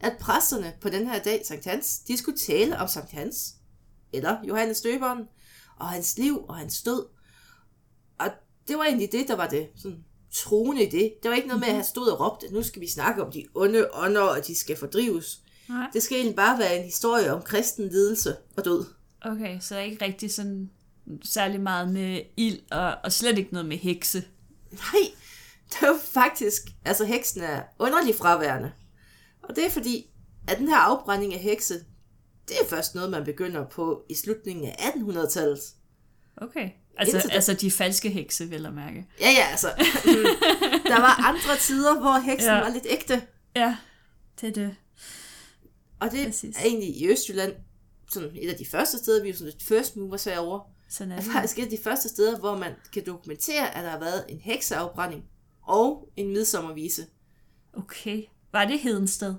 at 0.00 0.16
præsterne 0.20 0.72
på 0.80 0.88
den 0.88 1.06
her 1.06 1.22
dag, 1.22 1.42
Sankt 1.46 1.64
Hans, 1.64 1.98
de 1.98 2.16
skulle 2.16 2.38
tale 2.38 2.78
om 2.78 2.88
Sankt 2.88 3.10
Hans, 3.10 3.54
eller 4.14 4.36
Johannes 4.48 4.80
Døberen, 4.80 5.28
og 5.76 5.88
hans 5.88 6.18
liv 6.18 6.44
og 6.48 6.56
hans 6.56 6.82
død. 6.82 7.06
Og 8.18 8.30
det 8.68 8.78
var 8.78 8.84
egentlig 8.84 9.12
det, 9.12 9.28
der 9.28 9.36
var 9.36 9.48
det 9.48 9.68
sådan, 9.76 10.04
troende 10.32 10.84
i 10.84 10.90
det. 10.90 11.14
Det 11.22 11.30
var 11.30 11.36
ikke 11.36 11.48
noget 11.48 11.60
med, 11.60 11.68
at 11.68 11.74
han 11.74 11.84
stod 11.84 12.08
og 12.08 12.20
råbte, 12.20 12.54
nu 12.54 12.62
skal 12.62 12.82
vi 12.82 12.88
snakke 12.88 13.24
om 13.24 13.32
de 13.32 13.46
onde 13.54 13.88
ånder, 13.94 14.20
og 14.20 14.46
de 14.46 14.54
skal 14.54 14.76
fordrives. 14.76 15.40
Nej. 15.68 15.90
Det 15.92 16.02
skal 16.02 16.16
egentlig 16.16 16.36
bare 16.36 16.58
være 16.58 16.78
en 16.78 16.84
historie 16.84 17.32
om 17.32 17.42
kristen 17.42 17.88
lidelse 17.88 18.36
og 18.56 18.64
død. 18.64 18.84
Okay, 19.20 19.60
så 19.60 19.74
er 19.76 19.80
ikke 19.80 20.04
rigtig 20.04 20.32
sådan 20.32 20.70
særlig 21.24 21.60
meget 21.60 21.92
med 21.92 22.20
ild, 22.36 22.60
og, 22.70 22.94
og 23.04 23.12
slet 23.12 23.38
ikke 23.38 23.52
noget 23.52 23.68
med 23.68 23.76
hekse. 23.76 24.24
Nej, 24.70 25.10
det 25.68 25.82
er 25.82 25.86
jo 25.86 25.98
faktisk, 26.02 26.62
altså 26.84 27.04
heksen 27.04 27.42
er 27.42 27.62
underligt 27.78 28.18
fraværende. 28.18 28.72
Og 29.42 29.56
det 29.56 29.66
er 29.66 29.70
fordi, 29.70 30.06
at 30.48 30.58
den 30.58 30.68
her 30.68 30.76
afbrænding 30.76 31.34
af 31.34 31.40
hekse, 31.40 31.84
det 32.48 32.56
er 32.62 32.68
først 32.68 32.94
noget, 32.94 33.10
man 33.10 33.24
begynder 33.24 33.68
på 33.68 34.04
i 34.08 34.14
slutningen 34.14 34.66
af 34.66 34.72
1800-tallet. 34.72 35.60
Okay. 36.36 36.70
Altså, 36.96 37.28
altså 37.32 37.54
de 37.54 37.70
falske 37.70 38.10
hekse, 38.10 38.48
vil 38.48 38.62
jeg 38.62 38.72
mærke. 38.72 39.06
Ja, 39.20 39.30
ja, 39.30 39.46
altså. 39.50 39.68
der 40.92 41.00
var 41.00 41.28
andre 41.28 41.56
tider, 41.60 42.00
hvor 42.00 42.18
heksen 42.18 42.50
ja. 42.50 42.60
var 42.60 42.68
lidt 42.68 42.86
ægte. 42.90 43.22
Ja, 43.56 43.76
det 44.40 44.48
er 44.48 44.52
det. 44.52 44.76
Og 46.00 46.10
det 46.10 46.26
Præcis. 46.26 46.56
er 46.56 46.62
egentlig 46.64 46.96
i 46.96 47.10
Østjylland 47.10 47.52
sådan 48.10 48.30
et 48.40 48.50
af 48.50 48.56
de 48.56 48.66
første 48.66 48.98
steder, 48.98 49.22
vi 49.22 49.28
er 49.28 49.34
sådan 49.34 49.46
lidt 49.46 49.62
first 49.62 49.96
movers 49.96 50.24
herovre. 50.24 50.62
Sådan 50.88 51.12
er 51.12 51.16
det. 51.16 51.28
Er 51.28 51.32
faktisk 51.32 51.58
et 51.58 51.62
af 51.62 51.70
de 51.70 51.78
første 51.84 52.08
steder, 52.08 52.38
hvor 52.38 52.58
man 52.58 52.72
kan 52.92 53.06
dokumentere, 53.06 53.76
at 53.76 53.84
der 53.84 53.90
har 53.90 53.98
været 53.98 54.24
en 54.28 54.40
hekseafbrænding 54.40 55.24
og 55.66 56.08
en 56.16 56.28
midsommervise. 56.28 57.06
Okay. 57.72 58.22
Var 58.52 58.64
det 58.64 58.80
Hedensted? 58.80 59.34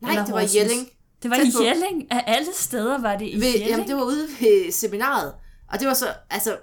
Nej, 0.00 0.10
Eller 0.10 0.24
det 0.24 0.34
var 0.34 0.40
i 0.40 0.46
Jelling. 0.54 0.88
Det 1.24 1.30
var 1.30 1.36
i 1.36 1.66
Jelling? 1.66 2.12
Af 2.12 2.24
alle 2.26 2.54
steder 2.54 2.98
var 2.98 3.16
det 3.16 3.26
i 3.26 3.40
ved, 3.40 3.46
Jelling? 3.46 3.70
Jamen, 3.70 3.88
det 3.88 3.96
var 3.96 4.02
ude 4.02 4.28
ved 4.40 4.72
seminaret. 4.72 5.34
Og 5.68 5.80
det 5.80 5.88
var 5.88 5.94
så, 5.94 6.06
altså, 6.30 6.58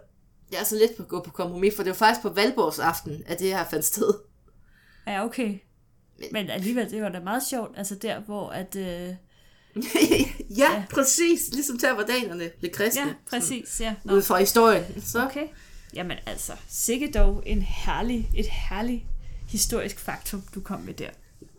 jeg 0.51 0.59
er 0.59 0.63
så 0.63 0.75
lidt 0.75 0.97
på 0.97 1.03
at 1.03 1.09
gå 1.09 1.19
på 1.19 1.31
kompromis, 1.31 1.75
for 1.75 1.83
det 1.83 1.89
var 1.89 1.95
faktisk 1.95 2.21
på 2.21 2.29
Valborgs 2.29 2.79
aften, 2.79 3.23
at 3.25 3.39
det 3.39 3.47
her 3.47 3.65
fandt 3.69 3.85
sted. 3.85 4.13
Ja, 5.07 5.25
okay. 5.25 5.59
Men, 6.19 6.27
Men 6.31 6.49
alligevel, 6.49 6.91
det 6.91 7.01
var 7.01 7.09
da 7.09 7.19
meget 7.19 7.43
sjovt, 7.49 7.77
altså 7.77 7.95
der, 7.95 8.19
hvor 8.19 8.49
at... 8.49 8.75
Øh, 8.75 8.83
ja, 9.13 9.15
ja, 10.57 10.83
præcis. 10.89 11.49
Ligesom 11.53 11.77
der, 11.77 11.93
hvor 11.93 12.03
danerne 12.03 12.49
blev 12.59 12.71
kristne. 12.71 13.01
Ja, 13.01 13.13
præcis, 13.29 13.81
ja. 13.81 13.95
Nå. 14.03 14.13
Ud 14.13 14.21
fra 14.21 14.39
historien. 14.39 15.01
Så. 15.01 15.25
Okay. 15.25 15.47
Jamen 15.93 16.17
altså, 16.25 16.53
sikkert 16.69 17.13
dog 17.13 17.43
en 17.45 17.61
herlig, 17.61 18.29
et 18.35 18.45
herligt 18.45 19.03
historisk 19.49 19.99
faktum, 19.99 20.43
du 20.55 20.61
kom 20.61 20.79
med 20.79 20.93
der. 20.93 21.09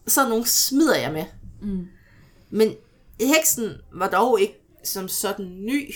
Så 0.06 0.28
nogle 0.28 0.47
smider 0.47 0.99
jeg 0.99 1.12
med. 1.12 1.25
Mm. 1.62 1.88
Men 2.50 2.75
heksen 3.21 3.73
var 3.92 4.09
dog 4.09 4.40
ikke 4.40 4.59
som 4.85 5.09
sådan 5.09 5.47
ny 5.47 5.95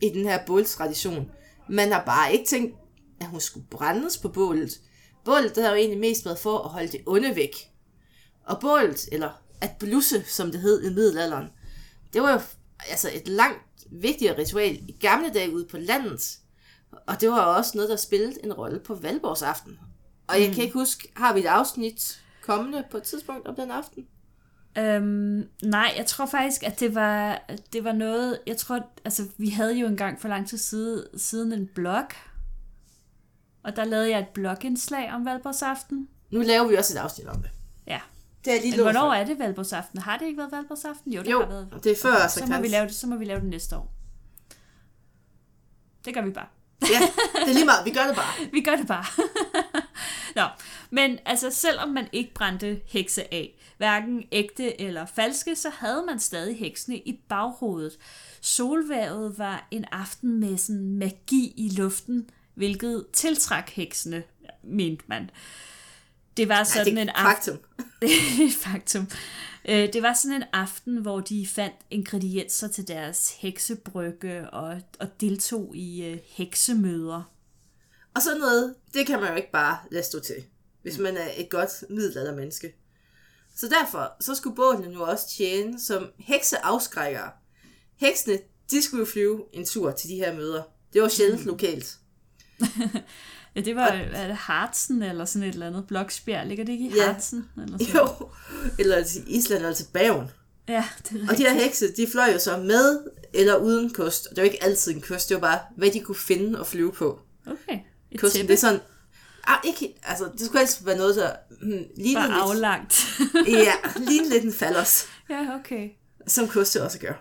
i 0.00 0.08
den 0.08 0.24
her 0.24 0.46
bålstradition. 0.46 1.30
Man 1.68 1.92
har 1.92 2.04
bare 2.04 2.32
ikke 2.32 2.44
tænkt, 2.44 2.76
at 3.20 3.26
hun 3.26 3.40
skulle 3.40 3.66
brændes 3.70 4.18
på 4.18 4.28
bålet. 4.28 4.80
Bålet 5.24 5.56
det 5.56 5.64
har 5.64 5.70
jo 5.70 5.76
egentlig 5.76 6.00
mest 6.00 6.24
været 6.24 6.38
for 6.38 6.58
at 6.58 6.70
holde 6.70 6.88
det 6.88 7.02
onde 7.06 7.36
væk. 7.36 7.56
Og 8.44 8.60
bålet, 8.60 9.08
eller 9.12 9.30
at 9.60 9.70
blusse, 9.78 10.24
som 10.28 10.50
det 10.50 10.60
hed 10.60 10.82
i 10.82 10.94
middelalderen, 10.94 11.46
det 12.12 12.22
var 12.22 12.32
jo 12.32 12.40
altså 12.90 13.10
et 13.14 13.28
langt 13.28 13.62
vigtigere 13.90 14.38
ritual 14.38 14.74
i 14.88 14.96
gamle 15.00 15.30
dage 15.30 15.54
ude 15.54 15.66
på 15.70 15.76
landet. 15.76 16.38
Og 17.06 17.20
det 17.20 17.30
var 17.30 17.40
også 17.40 17.70
noget, 17.74 17.90
der 17.90 17.96
spillede 17.96 18.44
en 18.44 18.52
rolle 18.52 18.80
på 18.80 18.94
valborgsaften. 18.94 19.78
Og 20.26 20.40
jeg 20.40 20.48
mm. 20.48 20.54
kan 20.54 20.64
ikke 20.64 20.78
huske, 20.78 21.12
har 21.16 21.34
vi 21.34 21.40
et 21.40 21.46
afsnit 21.46 22.22
kommende 22.42 22.84
på 22.90 22.96
et 22.96 23.02
tidspunkt 23.02 23.46
om 23.46 23.54
den 23.54 23.70
aften? 23.70 24.06
Øhm, 24.78 25.48
nej, 25.62 25.94
jeg 25.96 26.06
tror 26.06 26.26
faktisk, 26.26 26.62
at 26.62 26.80
det 26.80 26.94
var, 26.94 27.42
det 27.72 27.84
var 27.84 27.92
noget, 27.92 28.38
jeg 28.46 28.56
tror, 28.56 28.86
altså 29.04 29.28
vi 29.36 29.48
havde 29.48 29.78
jo 29.78 29.86
engang 29.86 30.20
for 30.20 30.28
lang 30.28 30.48
tid 30.48 30.58
siden, 30.58 31.18
siden 31.18 31.52
en 31.52 31.66
blog, 31.74 32.04
og 33.62 33.76
der 33.76 33.84
lavede 33.84 34.10
jeg 34.10 34.18
et 34.18 34.28
blogindslag 34.28 35.12
om 35.12 35.24
Valborgsaften. 35.24 36.08
Nu 36.30 36.40
laver 36.40 36.68
vi 36.68 36.74
også 36.74 36.98
et 36.98 37.02
afsnit 37.02 37.26
om 37.26 37.42
det. 37.42 37.50
Ja. 37.86 38.00
Det 38.44 38.56
er 38.56 38.60
lige 38.60 38.76
Men 38.76 38.82
hvornår 38.82 39.12
er 39.12 39.24
det 39.24 39.38
Valborgsaften? 39.38 39.98
Har 39.98 40.18
det 40.18 40.26
ikke 40.26 40.38
været 40.38 40.52
Valborgsaften? 40.52 41.12
Jo, 41.12 41.22
det 41.22 41.30
jo, 41.30 41.40
har 41.40 41.48
været. 41.48 41.84
det 41.84 41.92
er 41.92 41.96
før 42.02 42.28
så, 42.28 42.38
så 42.38 42.46
må 42.46 42.60
vi 42.60 42.68
lave 42.68 42.86
det, 42.86 42.94
så 42.94 43.06
må 43.06 43.16
vi 43.16 43.24
lave 43.24 43.40
det 43.40 43.48
næste 43.48 43.76
år. 43.76 43.92
Det 46.04 46.14
gør 46.14 46.22
vi 46.22 46.30
bare. 46.30 46.46
ja, 46.82 47.00
det 47.40 47.48
er 47.48 47.54
lige 47.54 47.64
meget. 47.64 47.84
Vi 47.84 47.90
gør 47.90 48.06
det 48.06 48.16
bare. 48.16 48.46
vi 48.56 48.60
gør 48.60 48.76
det 48.76 48.86
bare. 48.86 49.04
Nå, 50.36 50.46
men 50.90 51.18
altså 51.24 51.50
selvom 51.50 51.88
man 51.88 52.08
ikke 52.12 52.34
brændte 52.34 52.80
hekse 52.86 53.34
af, 53.34 53.56
hverken 53.76 54.24
ægte 54.32 54.80
eller 54.80 55.06
falske, 55.06 55.56
så 55.56 55.70
havde 55.70 56.04
man 56.06 56.20
stadig 56.20 56.58
heksene 56.58 56.98
i 56.98 57.20
baghovedet. 57.28 57.98
Solværet 58.40 59.38
var 59.38 59.68
en 59.70 59.84
aften 59.92 60.40
med 60.40 60.56
sådan 60.56 60.98
magi 60.98 61.54
i 61.56 61.70
luften, 61.76 62.30
hvilket 62.54 63.06
tiltrak 63.12 63.70
heksene, 63.70 64.22
mente 64.62 65.04
man. 65.06 65.30
Det 66.36 66.48
var 66.48 66.64
sådan 66.64 66.86
ja, 66.86 66.94
det 66.94 67.02
en 67.02 67.08
aften. 67.08 67.58
Faktum. 68.00 68.60
faktum. 68.72 69.08
Øh, 69.68 69.92
det 69.92 70.02
var 70.02 70.14
sådan 70.14 70.36
en 70.36 70.48
aften, 70.52 70.96
hvor 70.96 71.20
de 71.20 71.46
fandt 71.46 71.76
ingredienser 71.90 72.68
til 72.68 72.88
deres 72.88 73.36
heksebrygge 73.38 74.50
og, 74.50 74.80
og 75.00 75.20
deltog 75.20 75.76
i 75.76 76.04
øh, 76.04 76.18
heksemøder. 76.26 77.22
Og 78.16 78.22
sådan 78.22 78.40
noget, 78.40 78.74
det 78.94 79.06
kan 79.06 79.20
man 79.20 79.30
jo 79.30 79.36
ikke 79.36 79.52
bare 79.52 79.78
lade 79.90 80.04
stå 80.04 80.20
til, 80.20 80.44
hvis 80.82 80.98
man 80.98 81.16
er 81.16 81.28
et 81.36 81.48
godt 81.48 81.84
middelaldermenneske. 81.90 82.74
Så 83.56 83.68
derfor 83.68 84.12
så 84.20 84.34
skulle 84.34 84.56
bådene 84.56 84.88
nu 84.88 85.02
også 85.02 85.28
tjene 85.28 85.80
som 85.80 86.08
hekseafskrækkere. 86.18 87.30
Heksene, 87.96 88.38
de 88.70 88.82
skulle 88.82 89.00
jo 89.00 89.06
flyve 89.06 89.44
en 89.52 89.64
tur 89.64 89.90
til 89.90 90.10
de 90.10 90.14
her 90.14 90.34
møder. 90.34 90.62
Det 90.92 91.02
var 91.02 91.08
sjældent 91.08 91.40
mm. 91.40 91.46
lokalt. 91.46 91.98
ja, 93.54 93.60
det 93.60 93.76
var, 93.76 93.90
og, 93.90 93.98
er 93.98 94.26
det 94.26 94.36
Hartsen 94.36 95.02
eller 95.02 95.24
sådan 95.24 95.48
et 95.48 95.52
eller 95.52 95.66
andet? 95.66 95.86
Bloksbjerg, 95.86 96.46
ligger 96.46 96.64
det 96.64 96.72
ikke 96.72 96.84
i 96.84 96.92
ja, 96.96 97.06
Hartsen? 97.06 97.48
Eller 97.62 97.78
sådan? 97.78 97.94
Jo, 97.94 98.28
eller 98.78 99.04
til 99.04 99.24
Island 99.26 99.62
eller 99.62 99.74
til 99.74 99.86
Bergen. 99.92 100.30
Ja, 100.68 100.84
det 101.10 101.22
er 101.22 101.30
Og 101.30 101.38
de 101.38 101.42
her 101.42 101.54
hekse, 101.54 101.92
de 101.96 102.06
fløj 102.06 102.32
jo 102.32 102.38
så 102.38 102.56
med 102.56 103.00
eller 103.34 103.56
uden 103.56 103.90
kost. 103.90 104.30
Det 104.30 104.36
var 104.36 104.44
ikke 104.44 104.64
altid 104.64 104.94
en 104.94 105.00
kost, 105.00 105.28
det 105.28 105.34
var 105.34 105.40
bare, 105.40 105.58
hvad 105.76 105.90
de 105.90 106.00
kunne 106.00 106.16
finde 106.16 106.60
og 106.60 106.66
flyve 106.66 106.92
på. 106.92 107.20
Okay. 107.46 107.78
Et 108.10 108.20
Kosten, 108.20 108.38
tæppe? 108.40 108.48
det 108.52 108.56
er 108.56 108.60
sådan, 108.60 108.80
ah, 109.46 109.58
ikke, 109.64 109.98
altså, 110.02 110.28
det 110.38 110.40
skulle 110.46 110.58
helst 110.58 110.86
være 110.86 110.96
noget, 110.96 111.16
der 111.16 111.30
hmm, 111.60 111.84
lignede 111.96 112.26
lidt... 112.26 112.36
aflangt. 112.42 113.06
ja, 113.48 113.72
lignede 113.96 114.30
lidt 114.30 114.44
en 114.44 114.52
fallos. 114.52 115.04
Ja, 115.30 115.46
okay. 115.60 115.88
Som 116.26 116.48
koste 116.48 116.82
også 116.82 116.98
gør. 116.98 117.12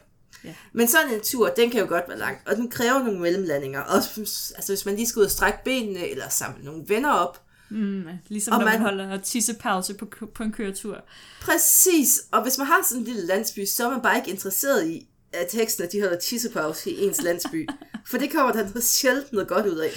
Ja. 0.44 0.54
Men 0.74 0.88
sådan 0.88 1.14
en 1.14 1.22
tur, 1.24 1.48
den 1.50 1.70
kan 1.72 1.80
jo 1.82 1.88
godt 1.88 2.04
være 2.08 2.18
lang, 2.20 2.38
og 2.46 2.56
den 2.56 2.70
kræver 2.72 3.00
nogle 3.04 3.20
mellemlandinger. 3.20 3.82
Også 3.82 4.10
altså, 4.56 4.72
hvis 4.74 4.86
man 4.86 4.96
lige 4.96 5.08
skal 5.08 5.20
ud 5.20 5.26
og 5.26 5.32
strække 5.32 5.60
benene, 5.66 6.10
eller 6.10 6.30
samle 6.30 6.66
nogle 6.66 6.84
venner 6.88 7.12
op, 7.12 7.42
Mm, 7.70 8.04
ligesom 8.28 8.54
Og 8.54 8.60
når 8.60 8.66
man, 8.66 8.74
man- 8.74 8.82
holder 8.82 9.18
tissepause 9.18 9.94
på, 9.94 10.06
på 10.36 10.44
en 10.44 10.52
køretur. 10.52 11.06
Præcis, 11.42 12.20
og 12.32 12.44
hvis 12.44 12.58
man 12.58 12.68
har 12.68 12.86
sådan 12.90 13.00
en 13.02 13.06
lille 13.08 13.26
landsby, 13.26 13.66
så 13.66 13.86
er 13.86 13.90
man 13.92 14.02
bare 14.02 14.18
ikke 14.18 14.30
interesseret 14.32 14.88
i, 14.88 15.08
at 15.34 15.52
heksene 15.54 15.88
de 15.92 16.02
holder 16.02 16.20
tissepause 16.20 16.92
i 16.92 17.04
ens 17.06 17.22
landsby. 17.22 17.70
For 18.10 18.18
det 18.18 18.32
kommer 18.32 18.52
der 18.54 18.64
noget 18.64 18.84
sjældent 18.84 19.34
noget 19.34 19.48
godt 19.48 19.66
ud 19.66 19.78
af. 19.78 19.92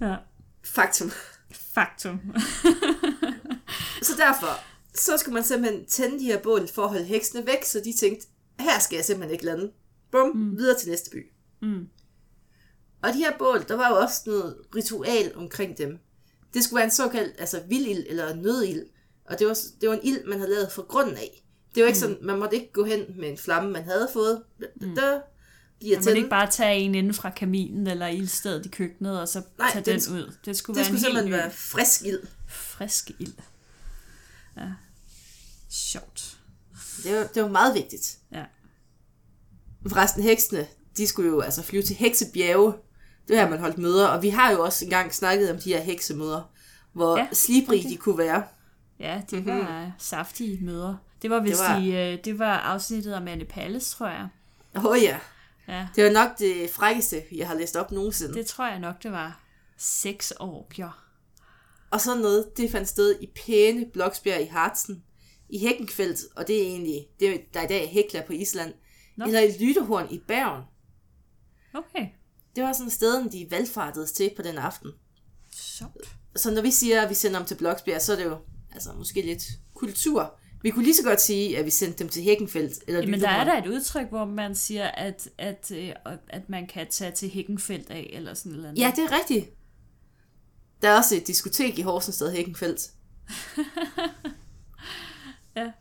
Ja. 0.00 0.16
Faktum. 0.64 1.10
Faktum. 1.50 2.20
Så 4.02 4.12
derfor, 4.16 4.60
så 4.94 5.18
skulle 5.18 5.34
man 5.34 5.44
simpelthen 5.44 5.86
tænde 5.86 6.18
de 6.18 6.24
her 6.24 6.38
bål 6.42 6.68
for 6.68 6.82
at 6.82 6.88
holde 6.88 7.04
heksene 7.04 7.46
væk, 7.46 7.64
så 7.64 7.80
de 7.84 7.96
tænkte, 7.96 8.26
her 8.60 8.78
skal 8.80 8.96
jeg 8.96 9.04
simpelthen 9.04 9.32
ikke 9.32 9.44
lande. 9.44 9.72
Bum, 10.10 10.36
mm. 10.36 10.58
videre 10.58 10.78
til 10.78 10.90
næste 10.90 11.10
by. 11.10 11.32
Mm. 11.62 11.88
Og 13.02 13.12
de 13.12 13.18
her 13.18 13.38
bål, 13.38 13.68
der 13.68 13.76
var 13.76 13.88
jo 13.88 13.96
også 13.96 14.22
noget 14.26 14.56
ritual 14.74 15.32
omkring 15.36 15.78
dem. 15.78 15.98
Det 16.54 16.64
skulle 16.64 16.76
være 16.76 16.84
en 16.84 16.90
såkaldt 16.90 17.34
altså 17.38 17.62
vildild 17.68 18.06
eller 18.08 18.34
nødild. 18.34 18.86
Og 19.24 19.38
det 19.38 19.46
var, 19.46 19.58
det 19.80 19.88
var 19.88 19.94
en 19.94 20.00
ild, 20.02 20.24
man 20.24 20.38
havde 20.38 20.50
lavet 20.50 20.72
fra 20.72 20.82
grunden 20.82 21.16
af. 21.16 21.44
Det 21.74 21.82
var 21.82 21.86
ikke 21.86 21.98
sådan, 21.98 22.18
man 22.22 22.38
måtte 22.38 22.56
ikke 22.56 22.72
gå 22.72 22.84
hen 22.84 23.04
med 23.18 23.28
en 23.28 23.38
flamme, 23.38 23.70
man 23.70 23.84
havde 23.84 24.08
fået. 24.12 24.42
Mm. 24.80 24.94
Der 24.94 25.20
giver 25.82 25.96
Man 25.96 26.04
tænde. 26.04 26.16
ikke 26.18 26.30
bare 26.30 26.50
tage 26.50 26.78
en 26.80 26.94
inden 26.94 27.14
fra 27.14 27.30
kaminen 27.30 27.86
eller 27.86 28.06
ildstedet 28.06 28.66
i 28.66 28.68
køkkenet, 28.68 29.20
og 29.20 29.28
så 29.28 29.42
Nej, 29.58 29.70
tage 29.72 29.84
den 29.92 30.00
den, 30.00 30.14
ud. 30.14 30.34
Det 30.44 30.56
skulle 30.56 30.74
Det 30.74 30.78
være 30.78 30.84
skulle 30.84 31.00
simpelthen 31.00 31.30
ny, 31.30 31.34
være 31.36 31.50
frisk 31.50 32.02
ild. 32.06 32.20
frisk 32.48 33.10
ild. 33.18 33.32
Ja. 34.56 34.68
Sjovt. 35.70 36.36
Det 37.04 37.16
var, 37.16 37.24
det 37.24 37.42
var 37.42 37.48
meget 37.48 37.74
vigtigt. 37.74 38.18
Ja. 38.32 38.44
Forresten, 39.88 40.22
heksene, 40.22 40.66
de 40.96 41.06
skulle 41.06 41.28
jo 41.30 41.40
altså 41.40 41.62
flyve 41.62 41.82
til 41.82 41.96
heksebjerge. 41.96 42.72
Det 43.28 43.36
her, 43.36 43.48
man 43.50 43.58
holdt 43.58 43.78
møder. 43.78 44.06
Og 44.08 44.22
vi 44.22 44.28
har 44.28 44.50
jo 44.50 44.64
også 44.64 44.84
engang 44.84 45.14
snakket 45.14 45.50
om 45.50 45.58
de 45.58 45.68
her 45.72 45.80
heksemøder, 45.80 46.50
hvor 46.92 47.16
Ja, 47.18 47.22
ja, 47.22 47.28
slibrig 47.32 47.78
okay. 47.80 47.88
de 47.90 47.96
kunne 47.96 48.18
være. 48.18 48.42
Ja, 49.00 49.22
det 49.30 49.44
mm-hmm. 49.44 49.60
var 49.60 49.92
saftige 49.98 50.64
møder. 50.64 50.96
Det 51.22 51.30
var 51.30 51.40
vist 51.40 51.58
Det 51.58 51.68
var- 51.68 51.78
det 51.80 51.92
var... 51.92 51.98
I, 51.98 52.12
øh, 52.12 52.18
det 52.24 52.38
var 52.38 52.58
afsnittet 52.58 53.14
om 53.14 53.28
Anne 53.28 53.44
Palles, 53.44 53.90
tror 53.90 54.08
jeg. 54.08 54.28
Åh 54.76 54.84
oh, 54.84 55.02
ja, 55.02 55.18
Ja, 55.68 55.88
det 55.96 56.04
var 56.04 56.10
nok 56.10 56.38
det 56.38 56.70
frækkeste, 56.70 57.22
jeg 57.32 57.48
har 57.48 57.54
læst 57.54 57.76
op 57.76 57.92
nogensinde. 57.92 58.34
det 58.34 58.46
tror 58.46 58.66
jeg 58.66 58.78
nok, 58.78 59.02
det 59.02 59.12
var. 59.12 59.40
Seks 59.78 60.32
år, 60.40 60.70
ja. 60.78 60.88
Og 61.90 62.00
sådan 62.00 62.22
noget, 62.22 62.56
det 62.56 62.70
fandt 62.70 62.88
sted 62.88 63.20
i 63.20 63.26
pæne 63.26 63.86
Bloksbjerg 63.92 64.42
i 64.42 64.46
Hartsen, 64.46 65.04
i 65.48 65.58
Hækkenfeldt, 65.58 66.20
og 66.36 66.48
det 66.48 66.62
er 66.62 66.66
egentlig, 66.66 67.06
det 67.20 67.28
er, 67.28 67.38
der 67.54 67.60
er 67.60 67.64
i 67.64 67.68
dag 67.68 68.06
er 68.14 68.26
på 68.26 68.32
Island, 68.32 68.74
Nå. 69.16 69.24
Eller 69.24 69.40
i 69.40 69.52
Lyttehorn 69.60 70.06
i 70.10 70.18
Bergen. 70.18 70.64
Okay, 71.74 72.08
Det 72.56 72.64
var 72.64 72.72
sådan 72.72 72.90
stedet, 72.90 73.32
de 73.32 73.46
valgfartedes 73.50 74.12
til 74.12 74.30
på 74.36 74.42
den 74.42 74.58
aften. 74.58 74.90
sjovt. 75.52 76.16
Så 76.36 76.50
når 76.50 76.62
vi 76.62 76.70
siger, 76.70 77.02
at 77.02 77.10
vi 77.10 77.14
sender 77.14 77.38
dem 77.38 77.46
til 77.46 77.54
Bloksbjerg, 77.54 78.02
så 78.02 78.12
er 78.12 78.16
det 78.16 78.24
jo 78.24 78.38
altså 78.72 78.92
måske 78.92 79.22
lidt 79.22 79.44
kultur. 79.74 80.38
Vi 80.62 80.70
kunne 80.70 80.84
lige 80.84 80.94
så 80.94 81.02
godt 81.02 81.20
sige, 81.20 81.58
at 81.58 81.64
vi 81.64 81.70
sendte 81.70 81.98
dem 81.98 82.08
til 82.08 82.22
Hækkenfeldt 82.22 82.84
eller 82.86 83.00
Jamen, 83.00 83.20
der 83.20 83.28
er 83.28 83.44
der 83.44 83.62
et 83.62 83.66
udtryk, 83.66 84.08
hvor 84.08 84.24
man 84.24 84.54
siger, 84.54 84.88
at, 84.88 85.28
at, 85.38 85.70
øh, 85.74 85.92
at 86.28 86.48
man 86.48 86.66
kan 86.66 86.86
tage 86.90 87.12
til 87.12 87.30
Hækkenfeldt 87.30 87.90
af, 87.90 88.10
eller 88.12 88.34
sådan 88.34 88.52
noget. 88.52 88.78
Ja, 88.78 88.92
det 88.96 89.04
er 89.04 89.18
rigtigt. 89.18 89.50
Der 90.82 90.88
er 90.88 90.96
også 90.96 91.16
et 91.16 91.26
diskotek 91.26 91.78
i 91.78 91.82
Horsensted 91.82 92.32
Hækkenfeldt. 92.32 92.90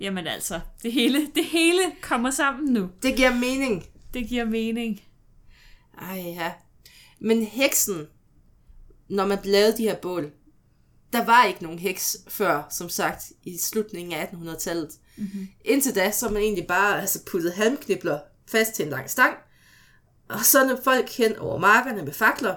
Jamen 0.00 0.26
altså, 0.26 0.60
det 0.82 0.92
hele, 0.92 1.26
det 1.34 1.44
hele 1.44 1.82
kommer 2.02 2.30
sammen 2.30 2.72
nu. 2.72 2.88
Det 3.02 3.16
giver 3.16 3.34
mening. 3.34 3.86
Det 4.14 4.28
giver 4.28 4.44
mening. 4.44 5.00
Ej, 6.00 6.22
ja. 6.26 6.52
Men 7.20 7.44
heksen, 7.44 8.06
når 9.08 9.26
man 9.26 9.38
lavede 9.44 9.76
de 9.76 9.82
her 9.82 9.96
bål, 9.96 10.32
der 11.16 11.24
var 11.24 11.44
ikke 11.44 11.62
nogen 11.62 11.78
heks 11.78 12.16
før, 12.28 12.66
som 12.70 12.88
sagt, 12.88 13.24
i 13.44 13.58
slutningen 13.58 14.12
af 14.12 14.24
1800-tallet. 14.26 14.90
Mm-hmm. 15.16 15.48
Indtil 15.64 15.94
da, 15.94 16.10
så 16.10 16.28
man 16.28 16.42
egentlig 16.42 16.66
bare 16.66 17.00
altså, 17.00 17.18
puttet 17.26 17.52
halmknibler 17.52 18.18
fast 18.48 18.72
til 18.72 18.84
en 18.84 18.90
lang 18.90 19.10
stang, 19.10 19.36
og 20.28 20.44
så 20.44 20.66
når 20.66 20.80
folk 20.84 21.10
hen 21.10 21.36
over 21.36 21.58
markerne 21.58 22.02
med 22.02 22.12
fakler, 22.12 22.54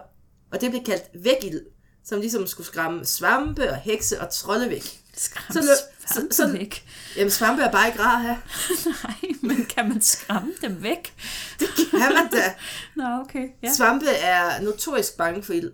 og 0.51 0.61
det 0.61 0.69
blev 0.71 0.83
kaldt 0.83 1.03
vækild, 1.23 1.61
som 2.05 2.19
ligesom 2.19 2.47
skulle 2.47 2.67
skræmme 2.67 3.05
svampe 3.05 3.69
og 3.69 3.77
hekse 3.77 4.21
og 4.21 4.29
trolde 4.29 4.69
væk. 4.69 5.01
Skræm 5.17 5.53
Så 5.53 5.61
så, 6.07 6.27
så, 6.31 6.51
væk. 6.51 6.85
Jamen, 7.17 7.31
svampe 7.31 7.61
er 7.61 7.71
bare 7.71 7.87
ikke 7.87 7.99
rar 7.99 8.17
have. 8.19 8.37
Nej, 9.03 9.31
men 9.41 9.65
kan 9.65 9.89
man 9.89 10.01
skræmme 10.01 10.53
dem 10.61 10.83
væk? 10.83 11.13
Kan 11.91 12.13
man 12.13 12.29
da? 12.31 12.53
Nå, 12.95 13.03
okay. 13.21 13.47
Ja. 13.63 13.73
Svampe 13.73 14.09
er 14.09 14.61
notorisk 14.61 15.17
bange 15.17 15.43
for 15.43 15.53
ild. 15.53 15.71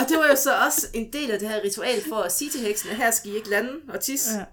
Og 0.00 0.08
det 0.08 0.18
var 0.18 0.26
jo 0.26 0.36
så 0.36 0.64
også 0.66 0.86
en 0.94 1.12
del 1.12 1.30
af 1.30 1.38
det 1.38 1.48
her 1.48 1.60
ritual 1.64 2.02
for 2.08 2.16
at 2.16 2.32
sige 2.32 2.50
til 2.50 2.60
heksene, 2.60 2.94
her 2.94 3.10
skal 3.10 3.30
I 3.30 3.36
ikke 3.36 3.50
lande 3.50 3.70
og 3.88 4.00
tisse. 4.00 4.38
Ja. 4.38 4.44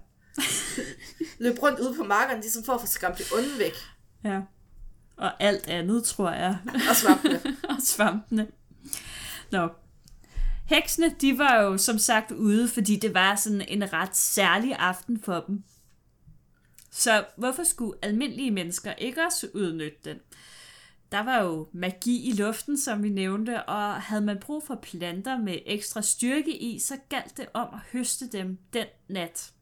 Løb 1.44 1.62
rundt 1.62 1.80
ude 1.80 1.94
på 1.94 2.04
markerne, 2.04 2.40
ligesom 2.40 2.64
for 2.64 2.72
at 2.72 2.80
få 2.80 2.86
skræmt 2.86 3.18
det 3.18 3.26
onde 3.36 3.58
væk. 3.58 3.74
ja. 4.24 4.40
Og 5.16 5.42
alt 5.42 5.66
andet, 5.68 6.04
tror 6.04 6.30
jeg. 6.30 6.58
Og 6.90 6.96
svampene. 6.96 7.40
og 7.70 7.76
svampene. 7.82 8.46
Nå. 9.50 9.68
Heksene, 10.66 11.14
de 11.20 11.38
var 11.38 11.60
jo 11.62 11.78
som 11.78 11.98
sagt 11.98 12.30
ude, 12.30 12.68
fordi 12.68 12.96
det 12.96 13.14
var 13.14 13.36
sådan 13.36 13.64
en 13.68 13.92
ret 13.92 14.16
særlig 14.16 14.76
aften 14.78 15.20
for 15.20 15.44
dem. 15.46 15.64
Så 16.90 17.24
hvorfor 17.36 17.64
skulle 17.64 17.92
almindelige 18.02 18.50
mennesker 18.50 18.92
ikke 18.92 19.22
også 19.26 19.48
udnytte 19.54 19.98
den? 20.04 20.18
Der 21.12 21.20
var 21.20 21.42
jo 21.42 21.68
magi 21.72 22.28
i 22.28 22.32
luften, 22.32 22.78
som 22.78 23.02
vi 23.02 23.08
nævnte, 23.08 23.62
og 23.62 23.94
havde 23.94 24.22
man 24.22 24.38
brug 24.38 24.62
for 24.66 24.74
planter 24.74 25.38
med 25.38 25.58
ekstra 25.66 26.02
styrke 26.02 26.56
i, 26.56 26.78
så 26.78 26.96
galt 27.08 27.36
det 27.36 27.46
om 27.54 27.68
at 27.72 27.80
høste 27.92 28.28
dem 28.28 28.58
den 28.72 28.86
nat. 29.08 29.52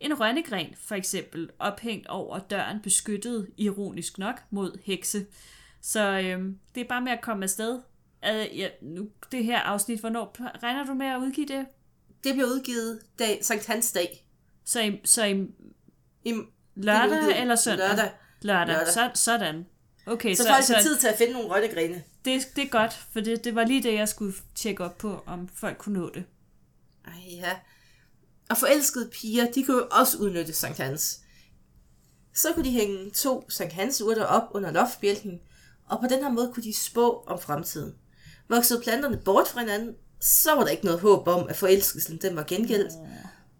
En 0.00 0.20
rønnegren, 0.20 0.74
for 0.78 0.94
eksempel, 0.94 1.50
ophængt 1.58 2.06
over 2.06 2.38
døren, 2.38 2.80
beskyttede 2.80 3.46
ironisk 3.56 4.18
nok 4.18 4.42
mod 4.50 4.78
hekse. 4.84 5.26
Så 5.80 6.20
øhm, 6.24 6.58
det 6.74 6.80
er 6.80 6.88
bare 6.88 7.00
med 7.00 7.12
at 7.12 7.20
komme 7.20 7.42
afsted. 7.42 7.80
Uh, 8.22 8.58
ja, 8.58 8.68
nu, 8.82 9.08
det 9.32 9.44
her 9.44 9.58
afsnit, 9.58 10.00
hvornår 10.00 10.36
regner 10.62 10.84
du 10.84 10.94
med 10.94 11.06
at 11.06 11.18
udgive 11.18 11.46
det? 11.46 11.66
Det 12.24 12.34
blev 12.34 12.46
udgivet 12.46 13.00
dag, 13.18 13.38
Sankt 13.42 13.66
Hans 13.66 13.92
dag. 13.92 14.26
Så 14.64 14.80
i, 14.80 15.00
så 15.04 15.24
i 15.24 15.46
I, 16.24 16.34
lørdag 16.74 17.40
eller 17.40 17.56
søndag? 17.56 17.88
Lørdag. 17.88 18.10
Lørdag. 18.42 18.74
Lørdag. 18.74 18.92
Så, 18.92 19.10
sådan. 19.14 19.66
Okay, 20.06 20.34
Så, 20.34 20.42
så, 20.42 20.48
folk 20.48 20.64
så 20.64 20.74
har 20.74 20.82
tid 20.82 20.98
til 20.98 21.08
at 21.08 21.18
finde 21.18 21.32
nogle 21.32 21.48
rønnegrene. 21.48 22.02
det, 22.24 22.48
det 22.56 22.64
er 22.64 22.68
godt, 22.68 22.92
for 23.12 23.20
det, 23.20 23.44
det 23.44 23.54
var 23.54 23.64
lige 23.64 23.82
det, 23.82 23.94
jeg 23.94 24.08
skulle 24.08 24.34
tjekke 24.54 24.84
op 24.84 24.98
på, 24.98 25.22
om 25.26 25.48
folk 25.54 25.78
kunne 25.78 25.98
nå 25.98 26.10
det. 26.14 26.24
Ej, 27.06 27.12
ja. 27.30 27.52
Og 28.50 28.56
forelskede 28.56 29.10
piger, 29.12 29.52
de 29.52 29.64
kunne 29.64 29.76
jo 29.76 29.88
også 29.90 30.18
udnytte 30.18 30.52
Sankt 30.52 30.78
Hans. 30.78 31.20
Så 32.34 32.48
kunne 32.54 32.64
de 32.64 32.70
hænge 32.70 33.10
to 33.10 33.50
Sankt 33.50 33.72
Hans 33.72 34.02
urter 34.02 34.24
op 34.24 34.42
under 34.50 34.70
loftbjælken, 34.70 35.40
og 35.86 36.00
på 36.00 36.06
den 36.06 36.22
her 36.22 36.30
måde 36.30 36.50
kunne 36.54 36.62
de 36.62 36.76
spå 36.76 37.24
om 37.26 37.40
fremtiden. 37.40 37.94
Voksede 38.48 38.80
planterne 38.80 39.16
bort 39.24 39.48
fra 39.48 39.60
hinanden, 39.60 39.94
så 40.20 40.54
var 40.54 40.62
der 40.62 40.70
ikke 40.70 40.84
noget 40.84 41.00
håb 41.00 41.28
om, 41.28 41.48
at 41.48 41.56
forelskelsen 41.56 42.18
den 42.22 42.36
var 42.36 42.42
gengældt. 42.42 42.92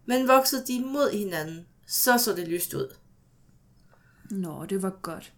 Men 0.05 0.27
voksede 0.27 0.63
de 0.67 0.79
mod 0.85 1.11
hinanden, 1.11 1.65
så 1.87 2.17
så 2.17 2.33
det 2.33 2.47
lyst 2.47 2.73
ud. 2.73 2.95
Nå, 4.31 4.65
det 4.65 4.81
var 4.81 4.99
godt. 5.01 5.33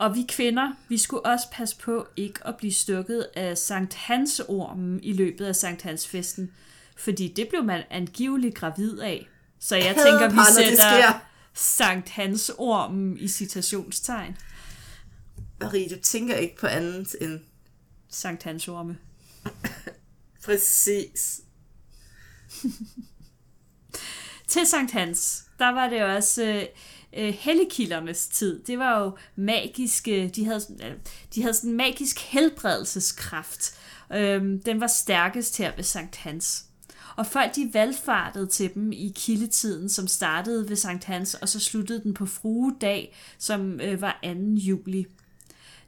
Og 0.00 0.14
vi 0.14 0.26
kvinder, 0.28 0.72
vi 0.88 0.98
skulle 0.98 1.26
også 1.26 1.46
passe 1.52 1.76
på 1.76 2.06
ikke 2.16 2.46
at 2.46 2.56
blive 2.56 2.72
stukket 2.72 3.26
af 3.36 3.58
Sankt 3.58 3.94
Hans 3.94 4.40
ormen 4.48 5.00
i 5.02 5.12
løbet 5.12 5.46
af 5.46 5.56
Sankt 5.56 5.82
Hans 5.82 6.08
festen, 6.08 6.52
fordi 6.96 7.28
det 7.28 7.48
blev 7.48 7.64
man 7.64 7.82
angiveligt 7.90 8.54
gravid 8.54 8.98
af. 8.98 9.28
Så 9.58 9.76
jeg 9.76 9.94
Hader 9.94 10.04
tænker, 10.04 10.28
vi 10.30 10.54
sætter. 10.54 11.20
Sankt 11.54 12.08
Hans 12.08 12.50
ormen 12.58 13.18
i 13.18 13.28
citationstegn. 13.28 14.36
Marie, 15.60 15.88
du 15.88 16.00
tænker 16.02 16.36
ikke 16.36 16.56
på 16.56 16.66
andet 16.66 17.16
end 17.20 17.40
Sankt 18.08 18.42
Hans 18.42 18.68
orme. 18.68 18.98
præcis. 20.44 21.40
Til 24.48 24.66
Sankt 24.66 24.92
Hans, 24.92 25.44
der 25.58 25.68
var 25.68 25.88
det 25.88 26.02
også 26.02 26.44
øh, 26.44 26.64
øh, 27.16 27.34
helligkildernes 27.38 28.26
tid. 28.28 28.62
Det 28.62 28.78
var 28.78 29.00
jo 29.00 29.16
magiske, 29.36 30.28
de 30.36 30.44
havde, 30.44 30.60
sådan- 30.60 30.98
de 31.34 31.42
havde 31.42 31.54
sådan 31.54 31.70
en 31.70 31.76
magisk 31.76 32.18
helbredelseskraft. 32.20 33.74
Øh, 34.12 34.42
den 34.66 34.80
var 34.80 34.86
stærkest 34.86 35.58
her 35.58 35.72
ved 35.76 35.84
Sankt 35.84 36.16
Hans. 36.16 36.64
Og 37.16 37.26
folk 37.26 37.56
de 37.56 37.70
valgfartede 37.72 38.46
til 38.46 38.74
dem 38.74 38.92
i 38.92 39.12
kildetiden, 39.16 39.88
som 39.88 40.06
startede 40.08 40.68
ved 40.68 40.76
Sankt 40.76 41.04
Hans, 41.04 41.34
og 41.34 41.48
så 41.48 41.60
sluttede 41.60 42.02
den 42.02 42.14
på 42.14 42.26
fruedag, 42.26 43.16
som 43.38 43.80
øh, 43.80 44.00
var 44.00 44.20
2. 44.24 44.28
juli. 44.54 45.06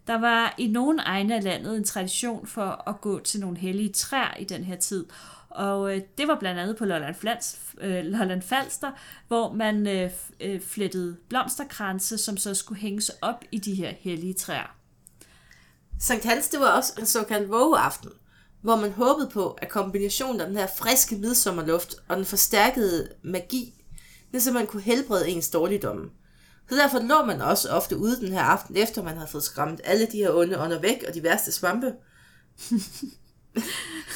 Der 0.07 0.19
var 0.19 0.55
i 0.59 0.67
nogle 0.67 1.03
egne 1.03 1.37
af 1.37 1.45
landet 1.45 1.77
en 1.77 1.85
tradition 1.85 2.47
for 2.47 2.89
at 2.89 3.01
gå 3.01 3.21
til 3.21 3.41
nogle 3.41 3.59
hellige 3.59 3.93
træer 3.93 4.37
i 4.39 4.45
den 4.45 4.65
her 4.65 4.77
tid. 4.77 5.07
Og 5.51 5.97
øh, 5.97 6.03
det 6.19 6.29
var 6.29 6.39
blandt 6.39 6.61
andet 6.61 6.77
på 6.77 6.85
Lolland, 6.85 7.15
Flans, 7.15 7.59
øh, 7.81 8.05
Lolland 8.05 8.43
Falster, 8.43 8.91
hvor 9.29 9.53
man 9.53 9.87
øh, 9.87 10.11
øh, 10.41 10.61
flettede 10.61 11.17
blomsterkranse, 11.29 12.19
som 12.19 12.37
så 12.37 12.55
skulle 12.55 12.81
hænges 12.81 13.11
op 13.23 13.45
i 13.53 13.59
de 13.59 13.75
her 13.75 13.93
hellige 13.99 14.35
træer. 14.35 14.77
Sankt 16.01 16.25
Hans, 16.25 16.49
det 16.49 16.61
var 16.61 16.77
også 16.77 16.93
en 16.99 17.07
såkaldt 17.07 17.51
vågeaften, 17.51 18.11
hvor 18.61 18.77
man 18.77 18.93
håbede 18.93 19.31
på, 19.33 19.51
at 19.51 19.69
kombinationen 19.69 20.41
af 20.41 20.47
den 20.47 20.57
her 20.57 20.67
friske 20.79 21.17
midsommerluft 21.17 21.95
og 22.09 22.17
den 22.17 22.25
forstærkede 22.25 23.09
magi, 23.23 23.75
det 24.33 24.55
man 24.55 24.67
kunne 24.67 24.83
helbrede 24.83 25.29
ens 25.29 25.51
dårligdomme. 25.51 26.11
Så 26.69 26.77
derfor 26.77 26.99
lå 26.99 27.25
man 27.25 27.41
også 27.41 27.69
ofte 27.69 27.97
ude 27.97 28.21
den 28.21 28.33
her 28.33 28.43
aften, 28.43 28.77
efter 28.77 29.03
man 29.03 29.15
havde 29.17 29.29
fået 29.31 29.45
skræmt 29.45 29.81
alle 29.85 30.07
de 30.07 30.17
her 30.17 30.33
onde 30.35 30.61
ånder 30.61 30.81
væk 30.81 31.05
og 31.09 31.15
de 31.15 31.23
værste 31.23 31.53
svampe. 31.53 31.87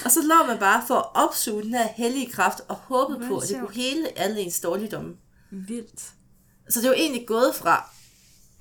og 0.04 0.11
så 0.11 0.22
lå 0.22 0.46
man 0.46 0.59
bare 0.59 0.85
for 0.87 0.94
at 0.94 1.06
opsuge 1.14 1.62
den 1.62 1.74
her 1.74 1.88
hellige 1.88 2.30
kraft 2.30 2.61
og 2.68 2.76
håbe 2.76 3.14
Hvor 3.18 3.28
på, 3.28 3.38
at 3.38 3.48
det 3.48 3.61
kunne 3.61 3.74
hele 3.74 4.18
alle 4.18 4.40
ens 4.40 4.61
dårligdomme. 4.61 5.16
Vildt. 5.50 6.12
Så 6.68 6.80
det 6.80 6.85
er 6.85 6.88
jo 6.90 6.94
egentlig 6.94 7.26
gået 7.26 7.54
fra, 7.54 7.90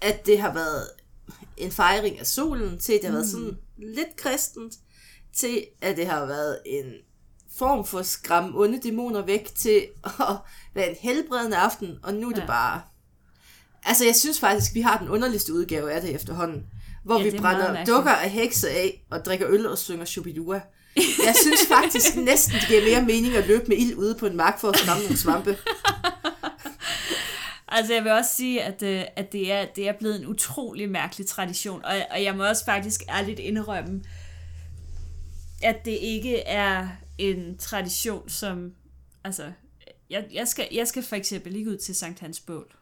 at 0.02 0.26
det 0.26 0.40
har 0.42 0.54
været 0.54 0.88
en 1.58 1.72
fejring 1.72 2.20
af 2.20 2.28
solen, 2.28 2.80
til 2.80 2.94
at 2.94 3.00
det 3.02 3.10
har 3.10 3.18
været 3.18 3.30
sådan 3.30 3.58
lidt 3.78 4.16
kristent, 4.18 4.74
til 5.34 5.66
at 5.82 5.98
det 5.98 6.08
har 6.08 6.26
været 6.26 6.60
en 6.66 6.94
form 7.58 7.86
for 7.86 8.02
skræmme 8.02 8.60
onde 8.60 8.80
dæmoner 8.84 9.22
væk, 9.22 9.56
til 9.56 9.88
at 10.04 10.12
være 10.74 10.90
en 10.90 10.96
helbredende 11.00 11.58
aften, 11.58 11.98
og 12.04 12.14
nu 12.14 12.30
er 12.30 12.34
det 12.34 12.42
Ja. 12.42 12.48
bare... 12.48 12.82
Altså, 13.86 14.06
jeg 14.06 14.16
synes 14.16 14.40
faktisk, 14.40 14.74
vi 14.74 14.82
har 14.82 14.98
den 14.98 15.10
underligste 15.10 15.54
udgave 15.54 15.92
af 15.92 16.02
det 16.02 16.16
efterhånden, 16.16 16.64
hvor 17.04 17.18
Ja, 17.18 17.24
vi 17.24 17.38
er 17.38 17.42
brænder 17.42 17.86
dukker 17.86 18.12
af 18.12 18.30
hekse 18.30 18.70
af, 18.70 19.06
og 19.12 19.26
drikker 19.26 19.48
øl 19.50 19.68
og 19.68 19.78
synger 19.78 20.06
Shubidua. 20.06 20.62
Jeg 21.26 21.36
synes 21.42 21.60
faktisk 21.68 22.16
næsten, 22.32 22.54
det 22.54 22.68
giver 22.68 22.82
mere 22.82 23.02
mening 23.02 23.36
at 23.36 23.48
løbe 23.48 23.66
med 23.68 23.78
ild 23.78 23.96
ude 23.96 24.16
på 24.16 24.26
en 24.26 24.38
mark 24.38 24.60
for 24.60 24.70
at 24.70 24.78
skræmme 24.78 25.04
nogle 25.04 25.18
svampe. 25.18 25.58
Altså 27.68 27.94
jeg 27.94 28.04
vil 28.04 28.12
også 28.12 28.36
sige, 28.38 28.64
at, 28.64 28.84
øh, 28.84 29.04
at 29.16 29.32
det, 29.32 29.52
er, 29.52 29.66
det 29.76 29.88
er 29.88 29.94
blevet 30.00 30.20
en 30.20 30.28
utrolig 30.28 30.90
mærkelig 30.90 31.28
tradition, 31.28 31.86
og, 31.86 31.96
og 32.12 32.24
jeg 32.24 32.36
må 32.38 32.46
også 32.46 32.66
faktisk 32.66 33.04
ærligt 33.10 33.40
indrømme, 33.40 34.04
at 35.64 35.86
det 35.86 35.98
ikke 36.02 36.40
er 36.40 36.88
en 37.18 37.58
tradition, 37.58 38.30
som, 38.30 38.74
altså, 39.24 39.52
jeg, 40.10 40.26
jeg, 40.34 40.48
skal, 40.48 40.68
jeg 40.72 40.88
skal 40.88 41.04
for 41.04 41.16
eksempel 41.16 41.56
ikke 41.56 41.70
ud 41.70 41.78
til 41.78 41.96
Sankt 41.96 42.20
Hans 42.20 42.40
bål 42.40 42.75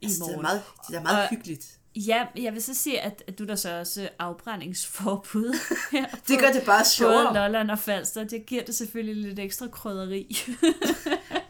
i 0.00 0.04
Altså, 0.06 0.18
det 0.18 0.22
er 0.22 0.26
morgen. 0.26 0.42
meget, 0.42 0.62
det 0.88 0.96
er 0.96 1.02
meget 1.02 1.22
Og- 1.22 1.28
hyggeligt. 1.30 1.76
Ja, 1.96 2.26
jeg 2.36 2.52
vil 2.52 2.62
så 2.62 2.74
sige, 2.74 3.00
at, 3.00 3.22
at 3.26 3.38
du 3.38 3.42
er 3.42 3.46
der 3.46 3.54
så 3.56 3.78
også 3.78 4.08
afbrændingsforbud. 4.18 5.56
her 5.92 6.06
Det 6.06 6.20
på 6.26 6.34
gør 6.40 6.52
det 6.52 6.62
bare 6.66 6.78
Både 6.80 6.88
sjovere. 6.88 7.34
Lolland 7.34 7.70
og 7.70 7.78
Falster, 7.78 8.24
det 8.24 8.46
giver 8.46 8.64
det 8.64 8.74
selvfølgelig 8.74 9.16
lidt 9.28 9.38
ekstra 9.38 9.68
krydderi. 9.68 10.36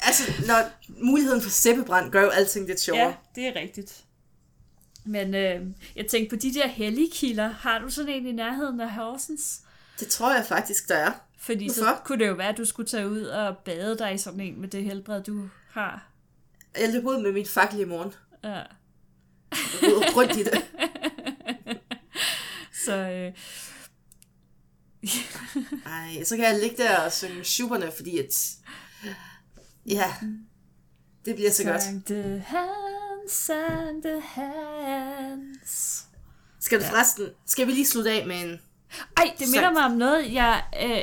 Altså, 0.02 0.32
når 0.46 0.70
muligheden 0.88 1.42
for 1.42 1.50
sæbebrand 1.50 2.12
gør 2.12 2.22
jo 2.22 2.28
alting 2.28 2.66
lidt 2.66 2.80
sjovere. 2.80 3.06
Ja, 3.06 3.14
det 3.34 3.46
er 3.46 3.60
rigtigt. 3.60 4.04
Men 5.04 5.34
øh, 5.34 5.60
jeg 5.96 6.06
tænkte 6.06 6.36
på 6.36 6.40
de 6.40 6.54
der 6.54 6.66
hellige 6.68 7.10
kilder. 7.12 7.48
Har 7.48 7.78
du 7.78 7.90
sådan 7.90 8.12
en 8.14 8.26
i 8.26 8.32
nærheden 8.32 8.80
af 8.80 8.90
Horsens? 8.90 9.60
Det 10.00 10.08
tror 10.08 10.34
jeg 10.34 10.46
faktisk, 10.46 10.88
der 10.88 10.94
er. 10.94 11.12
Fordi 11.38 11.68
så 11.68 11.82
Hvorfor? 11.82 12.02
kunne 12.04 12.18
det 12.18 12.28
jo 12.28 12.34
være, 12.34 12.48
at 12.48 12.56
du 12.56 12.64
skulle 12.64 12.88
tage 12.88 13.08
ud 13.08 13.22
og 13.22 13.56
bade 13.58 13.98
dig 13.98 14.14
i 14.14 14.18
sådan 14.18 14.40
en 14.40 14.60
med 14.60 14.68
det 14.68 14.84
helbred, 14.84 15.22
du 15.22 15.48
har. 15.70 16.06
Jeg 16.80 16.92
løb 16.92 17.06
ud 17.06 17.22
med 17.22 17.32
min 17.32 17.46
fakkel 17.46 17.80
i 17.80 17.84
morgen. 17.84 18.12
Ja. 18.44 18.62
Rundt 20.16 20.36
i 20.36 20.42
det. 20.44 20.62
Så 22.84 22.96
øh, 22.96 23.32
Ej, 25.86 26.24
så 26.24 26.36
kan 26.36 26.44
jeg 26.44 26.58
ligge 26.60 26.76
der 26.76 26.96
og 26.98 27.12
synge 27.12 27.44
Schuberne, 27.44 27.92
fordi 27.96 28.18
at... 28.18 28.50
Ja, 29.86 30.14
det 31.24 31.34
bliver 31.34 31.50
så 31.50 31.64
godt. 31.64 31.82
Sankte 31.82 32.44
Hans, 32.46 33.32
Sankte 33.32 34.22
Hans. 34.24 36.04
Skal 36.60 36.80
du 36.80 36.84
forresten... 36.84 37.26
Skal 37.46 37.66
vi 37.66 37.72
lige 37.72 37.86
slutte 37.86 38.10
af 38.10 38.26
med 38.26 38.36
en... 38.36 38.60
Ej, 39.16 39.34
det 39.38 39.46
minder 39.54 39.72
mig 39.72 39.84
om 39.84 39.92
noget, 39.92 40.32
jeg, 40.32 40.62
øh, 40.82 41.02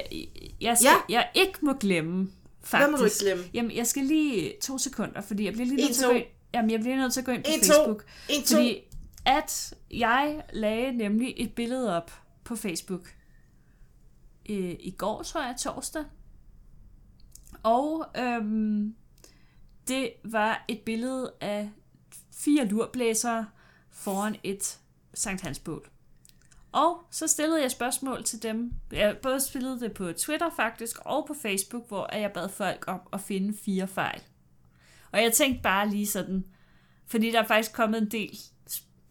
jeg, 0.62 0.78
skal, 0.78 0.88
Ja. 0.88 0.94
ja. 1.10 1.12
jeg 1.18 1.30
ikke 1.34 1.60
må 1.62 1.74
glemme. 1.74 2.32
Faktisk. 2.64 2.88
Hvad 2.88 2.92
må 2.92 2.98
du 2.98 3.04
ikke 3.04 3.20
glemme? 3.20 3.44
Jamen, 3.54 3.72
jeg 3.78 3.88
skal 3.88 4.04
lige 4.04 4.54
to 4.62 4.78
sekunder, 4.78 5.22
fordi 5.22 5.46
jeg 5.46 5.54
bliver 5.54 5.66
lige 5.66 5.82
nødt 5.86 5.96
til 5.96 6.06
at 6.06 6.24
jamen, 6.58 6.72
jeg 6.72 6.80
bliver 6.80 6.96
nødt 6.96 7.14
til 7.14 7.22
at 7.22 7.26
gå 7.26 7.32
ind 7.32 7.44
på 7.44 7.50
En, 7.54 7.62
to. 7.62 7.74
Facebook. 7.74 8.06
En, 8.30 8.44
to. 8.44 8.56
Fordi 8.56 8.84
at 9.26 9.74
jeg 9.92 10.44
lagde 10.54 10.92
nemlig 10.92 11.34
et 11.38 11.54
billede 11.54 11.98
op 11.98 12.12
på 12.44 12.56
Facebook 12.56 13.16
øh, 14.50 14.76
i 14.80 14.96
går, 14.98 15.24
tror 15.24 15.44
jeg, 15.44 15.56
torsdag. 15.60 16.04
Og 17.64 18.06
øhm, 18.18 18.96
det 19.88 20.14
var 20.24 20.66
et 20.68 20.82
billede 20.82 21.34
af 21.42 21.70
fire 22.34 22.66
lurblæsere 22.66 23.48
foran 23.90 24.36
et 24.44 24.80
Sankt 25.14 25.42
Hans 25.42 25.60
bål. 25.60 25.90
Og 26.72 27.04
så 27.12 27.28
stillede 27.28 27.62
jeg 27.62 27.72
spørgsmål 27.72 28.24
til 28.24 28.44
dem. 28.44 28.74
Jeg 28.92 29.18
både 29.22 29.42
spillede 29.42 29.80
det 29.80 29.94
på 29.94 30.12
Twitter 30.12 30.50
faktisk, 30.56 30.98
og 31.06 31.26
på 31.28 31.34
Facebook, 31.42 31.88
hvor 31.88 32.16
jeg 32.16 32.32
bad 32.34 32.50
folk 32.50 32.84
om 32.88 33.00
at 33.14 33.22
finde 33.22 33.58
fire 33.58 33.88
fejl. 33.88 34.22
Og 35.12 35.22
jeg 35.22 35.34
tænkte 35.34 35.62
bare 35.62 35.90
lige 35.90 36.08
sådan, 36.08 36.46
fordi 37.08 37.32
der 37.32 37.42
er 37.42 37.48
faktisk 37.48 37.74
kommet 37.74 38.02
en 38.02 38.12
del 38.12 38.38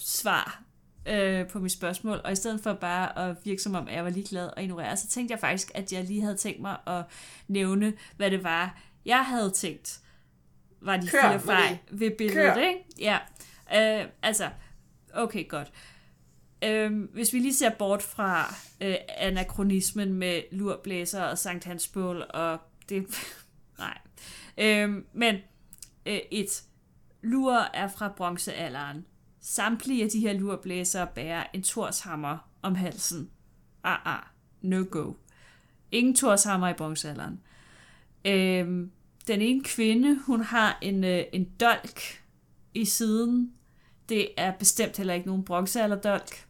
svar 0.01 0.63
øh, 1.07 1.49
på 1.49 1.59
mit 1.59 1.73
spørgsmål, 1.73 2.21
og 2.25 2.33
i 2.33 2.37
stedet 2.37 2.61
for 2.61 2.73
bare 2.73 3.19
at 3.19 3.37
virke 3.45 3.63
som 3.63 3.75
om, 3.75 3.89
at 3.89 3.95
jeg 3.95 4.05
var 4.05 4.11
ligeglad 4.11 4.51
og 4.57 4.63
ignorere, 4.63 4.97
så 4.97 5.09
tænkte 5.09 5.33
jeg 5.33 5.41
faktisk, 5.41 5.71
at 5.75 5.93
jeg 5.93 6.05
lige 6.05 6.23
havde 6.23 6.37
tænkt 6.37 6.61
mig 6.61 6.77
at 6.87 7.05
nævne, 7.49 7.93
hvad 8.17 8.31
det 8.31 8.45
var, 8.45 8.79
jeg 9.05 9.25
havde 9.25 9.51
tænkt, 9.51 10.01
var 10.81 10.97
de 10.97 11.09
Kør, 11.09 11.21
fire 11.21 11.41
fejl 11.41 11.79
ved 11.91 12.11
billedet, 12.11 12.55
Kør. 12.55 12.61
ikke? 12.61 12.85
Ja. 12.99 13.19
Øh, 13.75 14.09
altså, 14.23 14.51
okay, 15.15 15.49
godt. 15.49 15.73
Øhm, 16.65 17.11
hvis 17.13 17.33
vi 17.33 17.39
lige 17.39 17.55
ser 17.55 17.71
bort 17.71 18.03
fra 18.03 18.55
øh, 18.81 18.95
anachronismen 19.09 20.13
med 20.13 20.43
lurblæser 20.53 21.23
og 21.23 21.39
Sankt 21.39 21.65
Hans 21.65 21.89
bål 21.89 22.25
og 22.31 22.59
det... 22.89 23.07
Nej. 23.79 23.99
Øhm, 24.59 25.07
men 25.13 25.37
øh, 26.07 26.21
et 26.31 26.63
lur 27.23 27.53
er 27.75 27.89
fra 27.89 28.09
bronzealderen. 28.09 29.07
Samtlige 29.41 30.05
af 30.05 30.11
de 30.11 30.21
her 30.21 30.33
lurblæsere 30.33 31.07
bærer 31.15 31.45
en 31.53 31.63
torshammer 31.63 32.39
om 32.63 32.75
halsen. 32.75 33.31
Ah, 33.85 33.99
ah. 34.05 34.23
No 34.63 34.85
go. 34.91 35.13
Ingen 35.93 36.15
torshammer 36.15 36.69
i 36.69 36.73
bronzealderen. 36.73 37.41
Øhm, 38.25 38.91
den 39.27 39.41
ene 39.41 39.65
kvinde, 39.65 40.19
hun 40.27 40.41
har 40.41 40.79
en, 40.83 41.05
øh, 41.05 41.25
en 41.33 41.49
dolk 41.61 42.01
i 42.75 42.85
siden. 42.85 43.53
Det 44.09 44.29
er 44.37 44.53
bestemt 44.59 44.97
heller 44.97 45.15
ikke 45.15 45.27
nogen 45.27 45.45
bronzealderdolk. 45.45 46.47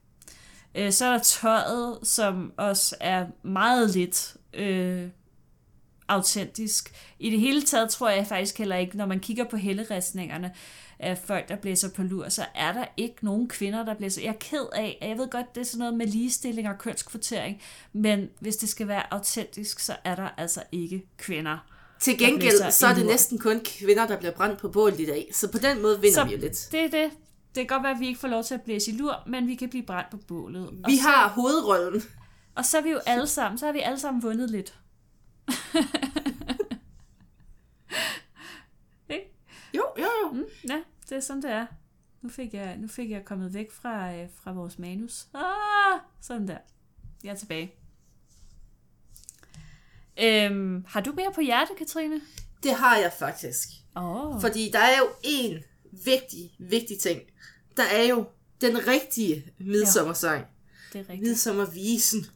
Øh, 0.75 0.93
så 0.93 1.05
er 1.05 1.11
der 1.11 1.23
tøjet, 1.23 1.99
som 2.03 2.53
også 2.57 2.97
er 3.01 3.27
meget 3.43 3.91
lidt 3.91 4.37
øh, 4.55 5.09
autentisk. 6.09 6.93
I 7.19 7.31
det 7.31 7.41
hele 7.41 7.63
taget 7.63 7.91
tror 7.91 8.09
jeg 8.11 8.27
faktisk 8.27 8.59
heller 8.59 8.77
ikke, 8.77 8.97
når 8.97 9.07
man 9.07 9.21
kigger 9.21 9.45
på 9.45 9.57
helleristningerne 9.57 10.53
af 10.99 11.19
folk, 11.19 11.49
der 11.49 11.57
blæser 11.57 11.91
på 11.91 12.03
lur, 12.03 12.29
så 12.29 12.45
er 12.55 12.73
der 12.73 12.85
ikke 12.97 13.17
nogen 13.23 13.49
kvinder, 13.49 13.85
der 13.85 13.95
blæser. 13.95 14.23
Jeg 14.23 14.29
er 14.29 14.39
ked 14.41 14.67
af, 14.73 14.99
at 15.01 15.09
jeg 15.09 15.19
ved 15.19 15.31
godt, 15.31 15.55
det 15.55 15.61
er 15.61 15.65
sådan 15.65 15.79
noget 15.79 15.95
med 15.95 16.07
ligestilling 16.07 16.69
og 16.69 16.79
kønskvotering, 16.79 17.63
men 17.93 18.29
hvis 18.41 18.57
det 18.57 18.69
skal 18.69 18.89
være 18.89 19.13
autentisk, 19.15 19.81
så 19.81 19.97
er 20.05 20.15
der 20.15 20.29
altså 20.37 20.63
ikke 20.73 21.07
kvinder. 21.19 21.59
Til 22.01 22.19
gengæld, 22.19 22.73
så 22.73 22.87
er 22.87 22.95
det 22.95 23.07
næsten 23.07 23.39
kun 23.39 23.61
kvinder, 23.65 24.07
der 24.07 24.17
bliver 24.19 24.33
brændt 24.33 24.59
på 24.59 24.69
bålet 24.69 25.01
i 25.01 25.07
dag. 25.07 25.31
Så 25.35 25.53
på 25.53 25.59
den 25.59 25.83
måde 25.83 26.01
vinder 26.01 26.15
Så 26.15 26.25
vi 26.25 26.33
jo 26.33 26.39
lidt. 26.39 26.69
det 26.73 26.81
er 26.81 26.89
det. 26.89 27.11
Det 27.55 27.69
kan 27.69 27.77
godt 27.77 27.83
være, 27.83 27.93
at 27.93 28.01
vi 28.01 28.07
ikke 28.07 28.21
får 28.21 28.29
lov 28.29 28.45
til 28.45 28.55
at 28.55 28.63
blæse 28.63 28.91
i 28.91 28.95
lur, 28.95 29.23
men 29.27 29.49
vi 29.49 29.55
kan 29.55 29.69
blive 29.69 29.83
brændt 29.87 30.11
på 30.11 30.17
bålet. 30.17 30.69
Og 30.69 30.91
Vi 30.91 30.97
så, 30.97 31.03
har 31.03 31.29
hovedrollen. 31.29 32.03
Og 32.55 32.65
så 32.65 32.79
er 32.79 32.83
vi 32.83 32.91
jo 32.91 32.99
alle 33.07 33.27
sammen, 33.27 33.59
så 33.59 33.67
har 33.67 33.73
vi 33.73 33.81
alle 33.81 34.01
sammen 34.01 34.23
vundet 34.23 34.51
lidt. 34.51 34.75
Ikke? 39.11 39.33
Jo, 39.75 39.85
jo, 39.99 40.05
jo. 40.25 40.31
Mm, 40.33 40.45
ja, 40.69 40.83
det 41.09 41.17
er 41.17 41.21
sådan, 41.21 41.43
det 41.43 41.51
er. 41.51 41.67
Nu 42.23 42.29
fik 42.29 42.55
jeg, 42.55 42.77
nu 42.77 42.89
fik 42.89 43.11
jeg 43.11 43.25
kommet 43.25 43.55
væk 43.55 43.71
fra, 43.73 44.15
øh, 44.15 44.29
fra 44.35 44.53
vores 44.53 44.79
manus. 44.79 45.27
Ah, 45.35 46.01
sådan 46.21 46.49
der. 46.49 46.59
Jeg 47.25 47.31
er 47.31 47.37
tilbage. 47.37 47.75
Øhm, 50.21 50.85
har 50.89 51.01
du 51.01 51.13
mere 51.13 51.33
på 51.35 51.41
hjerte, 51.41 51.71
Katrine? 51.79 52.21
Det 52.63 52.73
har 52.75 52.97
jeg 52.97 53.13
faktisk. 53.19 53.69
Oh, 53.95 54.41
Fordi 54.41 54.71
der 54.73 54.79
er 54.79 54.99
jo 54.99 55.09
en 55.23 55.63
vigtig, 56.05 56.55
vigtig 56.59 56.99
ting. 56.99 57.21
Der 57.77 57.83
er 57.83 58.03
jo 58.03 58.27
den 58.61 58.87
rigtige 58.87 59.53
midsommersang. 59.59 60.47
det 60.93 60.99
er 60.99 61.03
rigtigt. 61.03 61.23
Midsommervisen. 61.23 62.27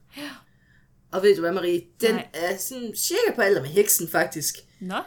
Og 1.12 1.22
ved 1.22 1.34
du 1.34 1.40
hvad, 1.40 1.52
Marie? 1.52 1.82
Den 2.00 2.14
Nej. 2.14 2.28
er 2.34 2.56
sådan 2.56 2.92
cirka 2.96 3.34
på 3.34 3.40
alder 3.40 3.60
med 3.60 3.68
heksen, 3.68 4.08
faktisk. 4.08 4.56
Nå, 4.80 5.02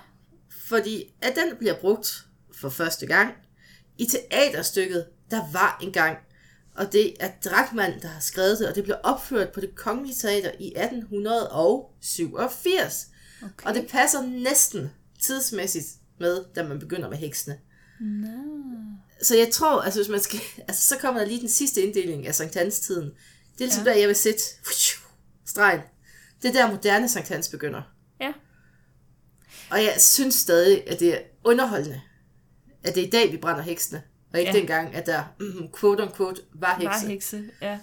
Fordi 0.68 1.14
at 1.22 1.36
den 1.36 1.58
bliver 1.58 1.76
brugt 1.76 2.26
for 2.56 2.70
første 2.70 3.06
gang 3.06 3.34
i 3.98 4.06
teaterstykket, 4.06 5.06
der 5.32 5.52
var 5.54 5.80
engang. 5.82 6.18
Og 6.76 6.94
det 6.94 7.14
er 7.20 7.32
Drachmann, 7.46 8.02
der 8.02 8.08
har 8.08 8.20
skrevet 8.20 8.60
det, 8.60 8.70
og 8.70 8.76
det 8.76 8.84
blev 8.84 8.98
opført 9.04 9.52
på 9.52 9.62
det 9.62 9.76
kongelige 9.76 10.16
teater 10.16 10.52
i 10.60 10.68
1887. 10.68 13.08
okay. 13.42 13.66
Og 13.66 13.74
det 13.74 13.88
passer 13.90 14.22
næsten 14.22 14.92
tidsmæssigt 15.22 15.86
med, 16.20 16.46
da 16.56 16.64
man 16.64 16.80
begynder 16.80 17.10
med 17.10 17.18
heksene. 17.18 17.60
Nå. 18.00 18.28
Så 19.22 19.38
jeg 19.38 19.50
tror, 19.52 19.82
altså 19.82 20.00
hvis 20.00 20.10
man 20.10 20.20
skal, 20.20 20.40
altså 20.68 20.88
så 20.88 20.98
kommer 20.98 21.22
der 21.22 21.28
lige 21.28 21.42
den 21.42 21.50
sidste 21.50 21.82
inddeling 21.82 22.28
af 22.28 22.36
Sankt 22.36 22.56
Hans 22.56 22.80
tiden. 22.80 23.06
Det 23.06 23.12
er 23.62 23.66
ligesom 23.66 23.84
ja. 23.84 23.90
Ja. 23.90 23.94
der, 23.94 24.00
jeg 24.00 24.08
vil 24.08 24.16
sætte 24.16 24.42
stregen. 25.46 25.82
Det 26.44 26.50
er 26.50 26.54
der 26.66 26.72
moderne 26.72 27.10
Sankt 27.10 27.30
Hans 27.30 27.48
begynder. 27.50 27.82
Ja. 28.22 28.34
Og 29.72 29.78
jeg 29.84 29.94
synes 29.98 30.36
stadig, 30.36 30.90
at 30.92 31.00
det 31.00 31.14
er 31.14 31.18
underholdende, 31.44 32.02
at 32.84 32.96
det 32.96 33.04
er 33.04 33.08
i 33.08 33.10
dag, 33.10 33.32
vi 33.32 33.38
brænder 33.38 33.62
heksene. 33.62 34.02
Og 34.34 34.40
ikke 34.40 34.52
Ja. 34.52 34.58
dengang, 34.58 34.96
at 34.96 35.06
der, 35.06 35.24
mm, 35.40 35.68
quote 35.80 36.04
unquote, 36.04 36.42
var 36.54 36.76
hekse. 36.76 37.06
Var 37.06 37.10
hekse, 37.12 37.44
ja. 37.62 37.78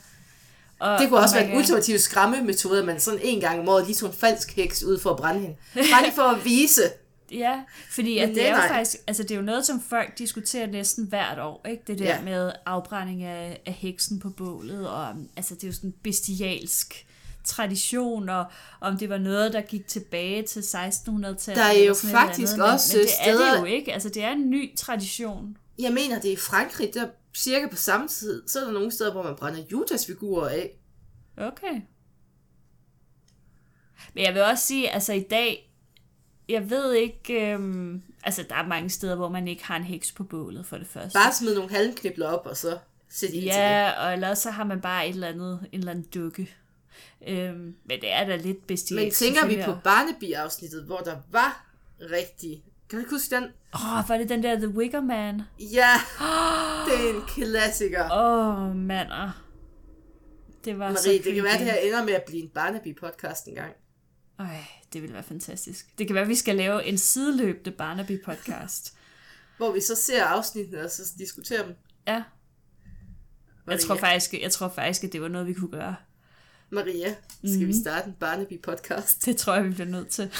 Og, 0.79 1.01
Det 1.01 1.09
kunne 1.09 1.21
også 1.21 1.35
og 1.37 1.41
være 1.41 1.45
man 1.49 1.53
en 1.57 1.59
ultimativ 1.61 1.99
skræmmemetode, 1.99 2.79
at 2.79 2.85
man 2.85 3.01
sådan 3.01 3.21
en 3.23 3.41
gang 3.41 3.61
om 3.61 3.69
året 3.69 3.87
lige 3.87 3.97
tog 3.97 4.09
en 4.09 4.15
falsk 4.15 4.57
heks 4.57 4.83
ud 4.83 4.99
for 4.99 5.11
at 5.11 5.17
brænde 5.17 5.41
hende. 5.41 5.57
Bare 5.75 6.03
lige 6.03 6.15
for 6.15 6.23
at 6.23 6.45
vise. 6.45 6.83
Ja, 7.33 7.61
fordi 7.91 8.19
at 8.19 8.29
Men 8.29 8.37
det 8.37 8.49
er 8.49 8.51
jo 8.57 8.69
faktisk, 8.69 8.97
altså 9.07 9.23
det 9.23 9.31
er 9.31 9.37
jo 9.37 9.43
noget, 9.43 9.67
som 9.67 9.83
folk 9.89 10.19
diskuterer 10.19 10.67
næsten 10.67 11.05
hvert 11.05 11.39
år, 11.39 11.67
ikke? 11.69 11.83
Det 11.87 11.99
der 11.99 12.05
ja. 12.05 12.21
Med 12.21 12.53
afbrænding 12.67 13.23
af, 13.23 13.61
af 13.67 13.73
heksen 13.73 14.21
på 14.21 14.31
bålet, 14.31 14.89
og 14.89 15.15
altså 15.37 15.55
det 15.55 15.65
er 15.65 15.69
jo 15.69 15.73
sådan 15.73 15.95
bestialsk 16.03 17.07
tradition, 17.51 18.29
og 18.29 18.45
om 18.81 18.99
det 18.99 19.09
var 19.09 19.19
noget, 19.19 19.53
der 19.53 19.61
gik 19.61 19.87
tilbage 19.87 20.43
til 20.43 20.61
1600-tallet. 20.61 21.57
Der 21.57 21.63
er 21.63 21.85
jo 21.87 21.95
faktisk 21.95 22.53
andet, 22.53 22.59
men, 22.59 22.75
også 22.75 22.97
men 22.97 23.07
det 23.07 23.13
er 23.21 23.55
det 23.55 23.61
jo 23.61 23.65
ikke, 23.65 23.93
altså 23.93 24.09
det 24.09 24.25
er 24.25 24.33
en 24.33 24.51
ny 24.51 24.77
tradition. 24.77 25.57
Jeg 25.79 25.93
mener, 25.93 26.21
det 26.21 26.29
er 26.29 26.33
i 26.33 26.37
Frankrig, 26.37 26.95
der 26.95 27.07
cirka 27.35 27.67
på 27.69 27.77
samme 27.77 28.09
tid, 28.09 28.49
så 28.49 28.61
er 28.61 28.65
der 28.65 28.73
nogle 28.73 28.91
steder, 28.91 29.13
hvor 29.13 29.23
man 29.23 29.37
brænder 29.37 29.61
Judas-figurer 29.73 30.49
af. 30.49 30.71
Okay. 31.37 31.81
Men 34.15 34.25
jeg 34.25 34.35
vil 34.35 34.43
også 34.43 34.67
sige, 34.67 34.91
altså 34.91 35.13
i 35.13 35.23
dag, 35.31 35.73
jeg 36.49 36.71
ved 36.71 36.93
ikke, 36.93 37.53
øhm, 37.53 38.03
altså 38.25 38.45
der 38.49 38.55
er 38.55 38.67
mange 38.67 38.91
steder, 38.91 39.17
hvor 39.17 39.29
man 39.29 39.49
ikke 39.49 39.65
har 39.65 39.77
en 39.77 39.85
heks 39.85 40.13
på 40.13 40.25
bålet 40.25 40.67
for 40.67 40.79
det 40.79 40.87
første. 40.87 41.19
Bare 41.19 41.33
smid 41.33 41.55
nogle 41.55 41.71
halmknibler 41.71 42.27
op, 42.27 42.47
og 42.47 42.57
så 42.57 42.79
sæt 43.09 43.31
i. 43.31 43.45
Ja, 43.45 43.91
og 43.91 44.13
ellers 44.13 44.39
så 44.39 44.51
har 44.51 44.65
man 44.65 44.81
bare 44.81 45.09
et 45.09 45.15
eller 45.15 45.29
andet, 45.29 45.67
en 45.73 45.79
eller 45.79 45.91
anden 45.91 46.07
dukke. 46.15 46.57
Øhm, 47.29 47.77
men 47.85 48.01
det 48.01 48.13
er 48.13 48.27
da 48.27 48.37
lidt 48.37 48.67
bestialt. 48.67 49.03
Men 49.03 49.11
tænker 49.13 49.47
vi 49.47 49.63
på. 49.65 49.75
Barnaby-afsnittet, 49.85 50.85
hvor 50.85 50.99
der 50.99 51.17
var 51.31 51.67
rigtig... 52.01 52.65
Kan 52.89 52.97
du 52.97 53.01
ikke 53.01 53.11
huske 53.11 53.35
den? 53.35 53.45
Åh, 53.75 53.99
oh, 53.99 54.09
var 54.09 54.19
det 54.19 54.29
den 54.29 54.43
der 54.43 54.57
The 54.57 54.69
Wicker 54.69 55.01
Man? 55.01 55.43
Ja, 55.61 55.93
det 56.87 57.11
er 57.11 57.15
en 57.15 57.23
klassiker. 57.29 58.11
Åh, 58.13 58.65
oh, 58.65 58.77
mander. 58.77 59.45
Det 60.65 60.79
var 60.79 60.95
så 60.95 61.09
Marie, 61.09 61.23
det 61.23 61.35
kan 61.35 61.45
være, 61.45 61.59
det 61.59 61.65
her 61.65 61.75
ender 61.75 62.05
med 62.05 62.13
at 62.13 62.23
blive 62.27 62.43
en 62.43 62.51
Barnaby-podcast 62.59 63.49
engang. 63.49 63.73
Øj, 64.39 64.47
det 64.93 65.03
ville 65.03 65.15
være 65.15 65.23
fantastisk. 65.23 65.99
Det 65.99 66.07
kan 66.07 66.15
være, 66.15 66.23
at 66.23 66.29
vi 66.29 66.35
skal 66.35 66.57
lave 66.57 66.85
en 66.85 66.99
sideløbende 66.99 67.71
Barnaby-podcast. 67.71 68.95
Hvor 69.59 69.73
vi 69.73 69.81
så 69.81 69.95
ser 69.95 70.25
afsnittene, 70.25 70.85
og 70.85 70.91
så 70.91 71.03
diskuterer 71.19 71.67
dem. 71.67 71.77
ja, 72.07 72.23
jeg 73.67 73.81
tror, 73.81 73.95
faktisk, 73.95 74.35
jeg 74.43 74.53
tror 74.53 74.69
faktisk, 74.69 75.05
at 75.05 75.13
det 75.13 75.23
var 75.23 75.29
noget, 75.29 75.47
vi 75.47 75.55
kunne 75.55 75.71
gøre. 75.71 75.97
Maria, 76.71 77.15
skal 77.45 77.59
Mhm. 77.59 77.67
vi 77.69 77.75
starte 77.83 78.07
en 78.07 78.15
Barnaby-podcast? 78.21 79.25
Det 79.27 79.37
tror 79.37 79.55
jeg, 79.55 79.65
vi 79.65 79.71
bliver 79.71 79.89
nødt 79.89 80.09
til. 80.09 80.31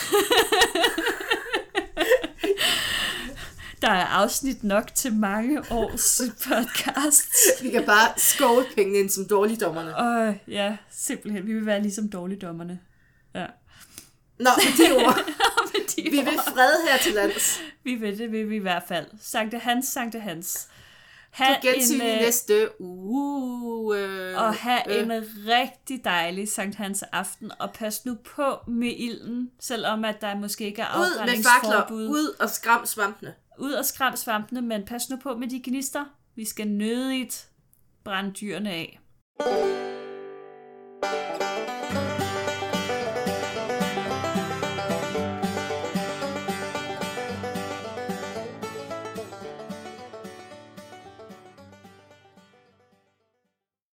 Der 3.83 3.91
er 3.91 4.05
afsnit 4.07 4.65
nok 4.65 4.95
til 4.95 5.13
mange 5.15 5.61
års 5.73 6.21
podcast. 6.49 7.25
Vi 7.63 7.71
kan 7.71 7.85
bare 7.87 8.09
skåle 8.17 8.67
pengene 8.77 8.99
ind 8.99 9.11
som 9.11 9.25
dårligdommerne. 9.29 9.97
Og 9.97 10.35
ja, 10.49 10.77
simpelthen, 10.91 11.47
vi 11.47 11.55
vil 11.55 11.67
være 11.67 11.83
ligesom 11.83 12.09
dårligdommerne. 12.09 12.81
Ja. 13.35 13.47
Nå, 14.39 14.51
med 14.57 14.87
de 14.89 15.05
ord. 15.05 15.19
Med 15.75 15.87
de 15.97 16.03
Vi 16.11 16.17
vil 16.17 16.29
ord. 16.39 16.45
fred 16.55 16.89
her 16.91 16.99
til 16.99 17.13
lands. 17.13 17.61
vi 17.85 17.95
vil 17.95 18.19
det, 18.19 18.33
vil 18.33 18.51
vi 18.51 18.57
i 18.57 18.59
hvert 18.59 18.83
fald. 18.89 19.07
Sankte 19.23 19.59
Hans, 19.59 19.87
Sankte 19.87 20.21
Hans. 20.21 20.69
På 21.37 21.43
Ha 21.45 21.55
gensyn 21.63 21.95
en, 21.95 22.07
i 22.07 22.11
øh, 22.11 22.21
næste 22.21 22.69
uge. 22.81 23.99
Øh, 23.99 24.43
og 24.43 24.55
have 24.55 24.99
øh, 24.99 25.03
en 25.03 25.13
rigtig 25.47 26.05
dejlig 26.05 26.49
Sankt 26.49 26.77
Hans 26.77 27.03
aften, 27.03 27.51
og 27.61 27.73
pas 27.73 28.07
nu 28.07 28.15
på 28.15 28.59
med 28.67 28.95
ilden, 28.97 29.51
selvom 29.61 30.05
at 30.05 30.21
der 30.21 30.35
måske 30.35 30.65
ikke 30.65 30.83
er 30.83 30.97
Ud 30.97 31.01
med 31.01 31.21
afbrændingsforbud. 31.21 32.07
fakler. 32.07 32.11
Ud 32.11 32.37
og 32.41 32.51
skram 32.51 32.87
svampene. 32.87 33.35
Ud 33.59 33.73
og 33.73 33.85
skræm 33.85 34.17
svampene, 34.17 34.63
men 34.63 34.85
pas 34.85 35.11
nu 35.11 35.17
på 35.17 35.37
med 35.37 35.49
de 35.49 35.63
gnister. 35.65 36.05
Vi 36.37 36.45
skal 36.45 36.69
nødigt 36.69 37.49
brænde 38.05 38.31
dyrene 38.31 38.71
af. 38.71 39.01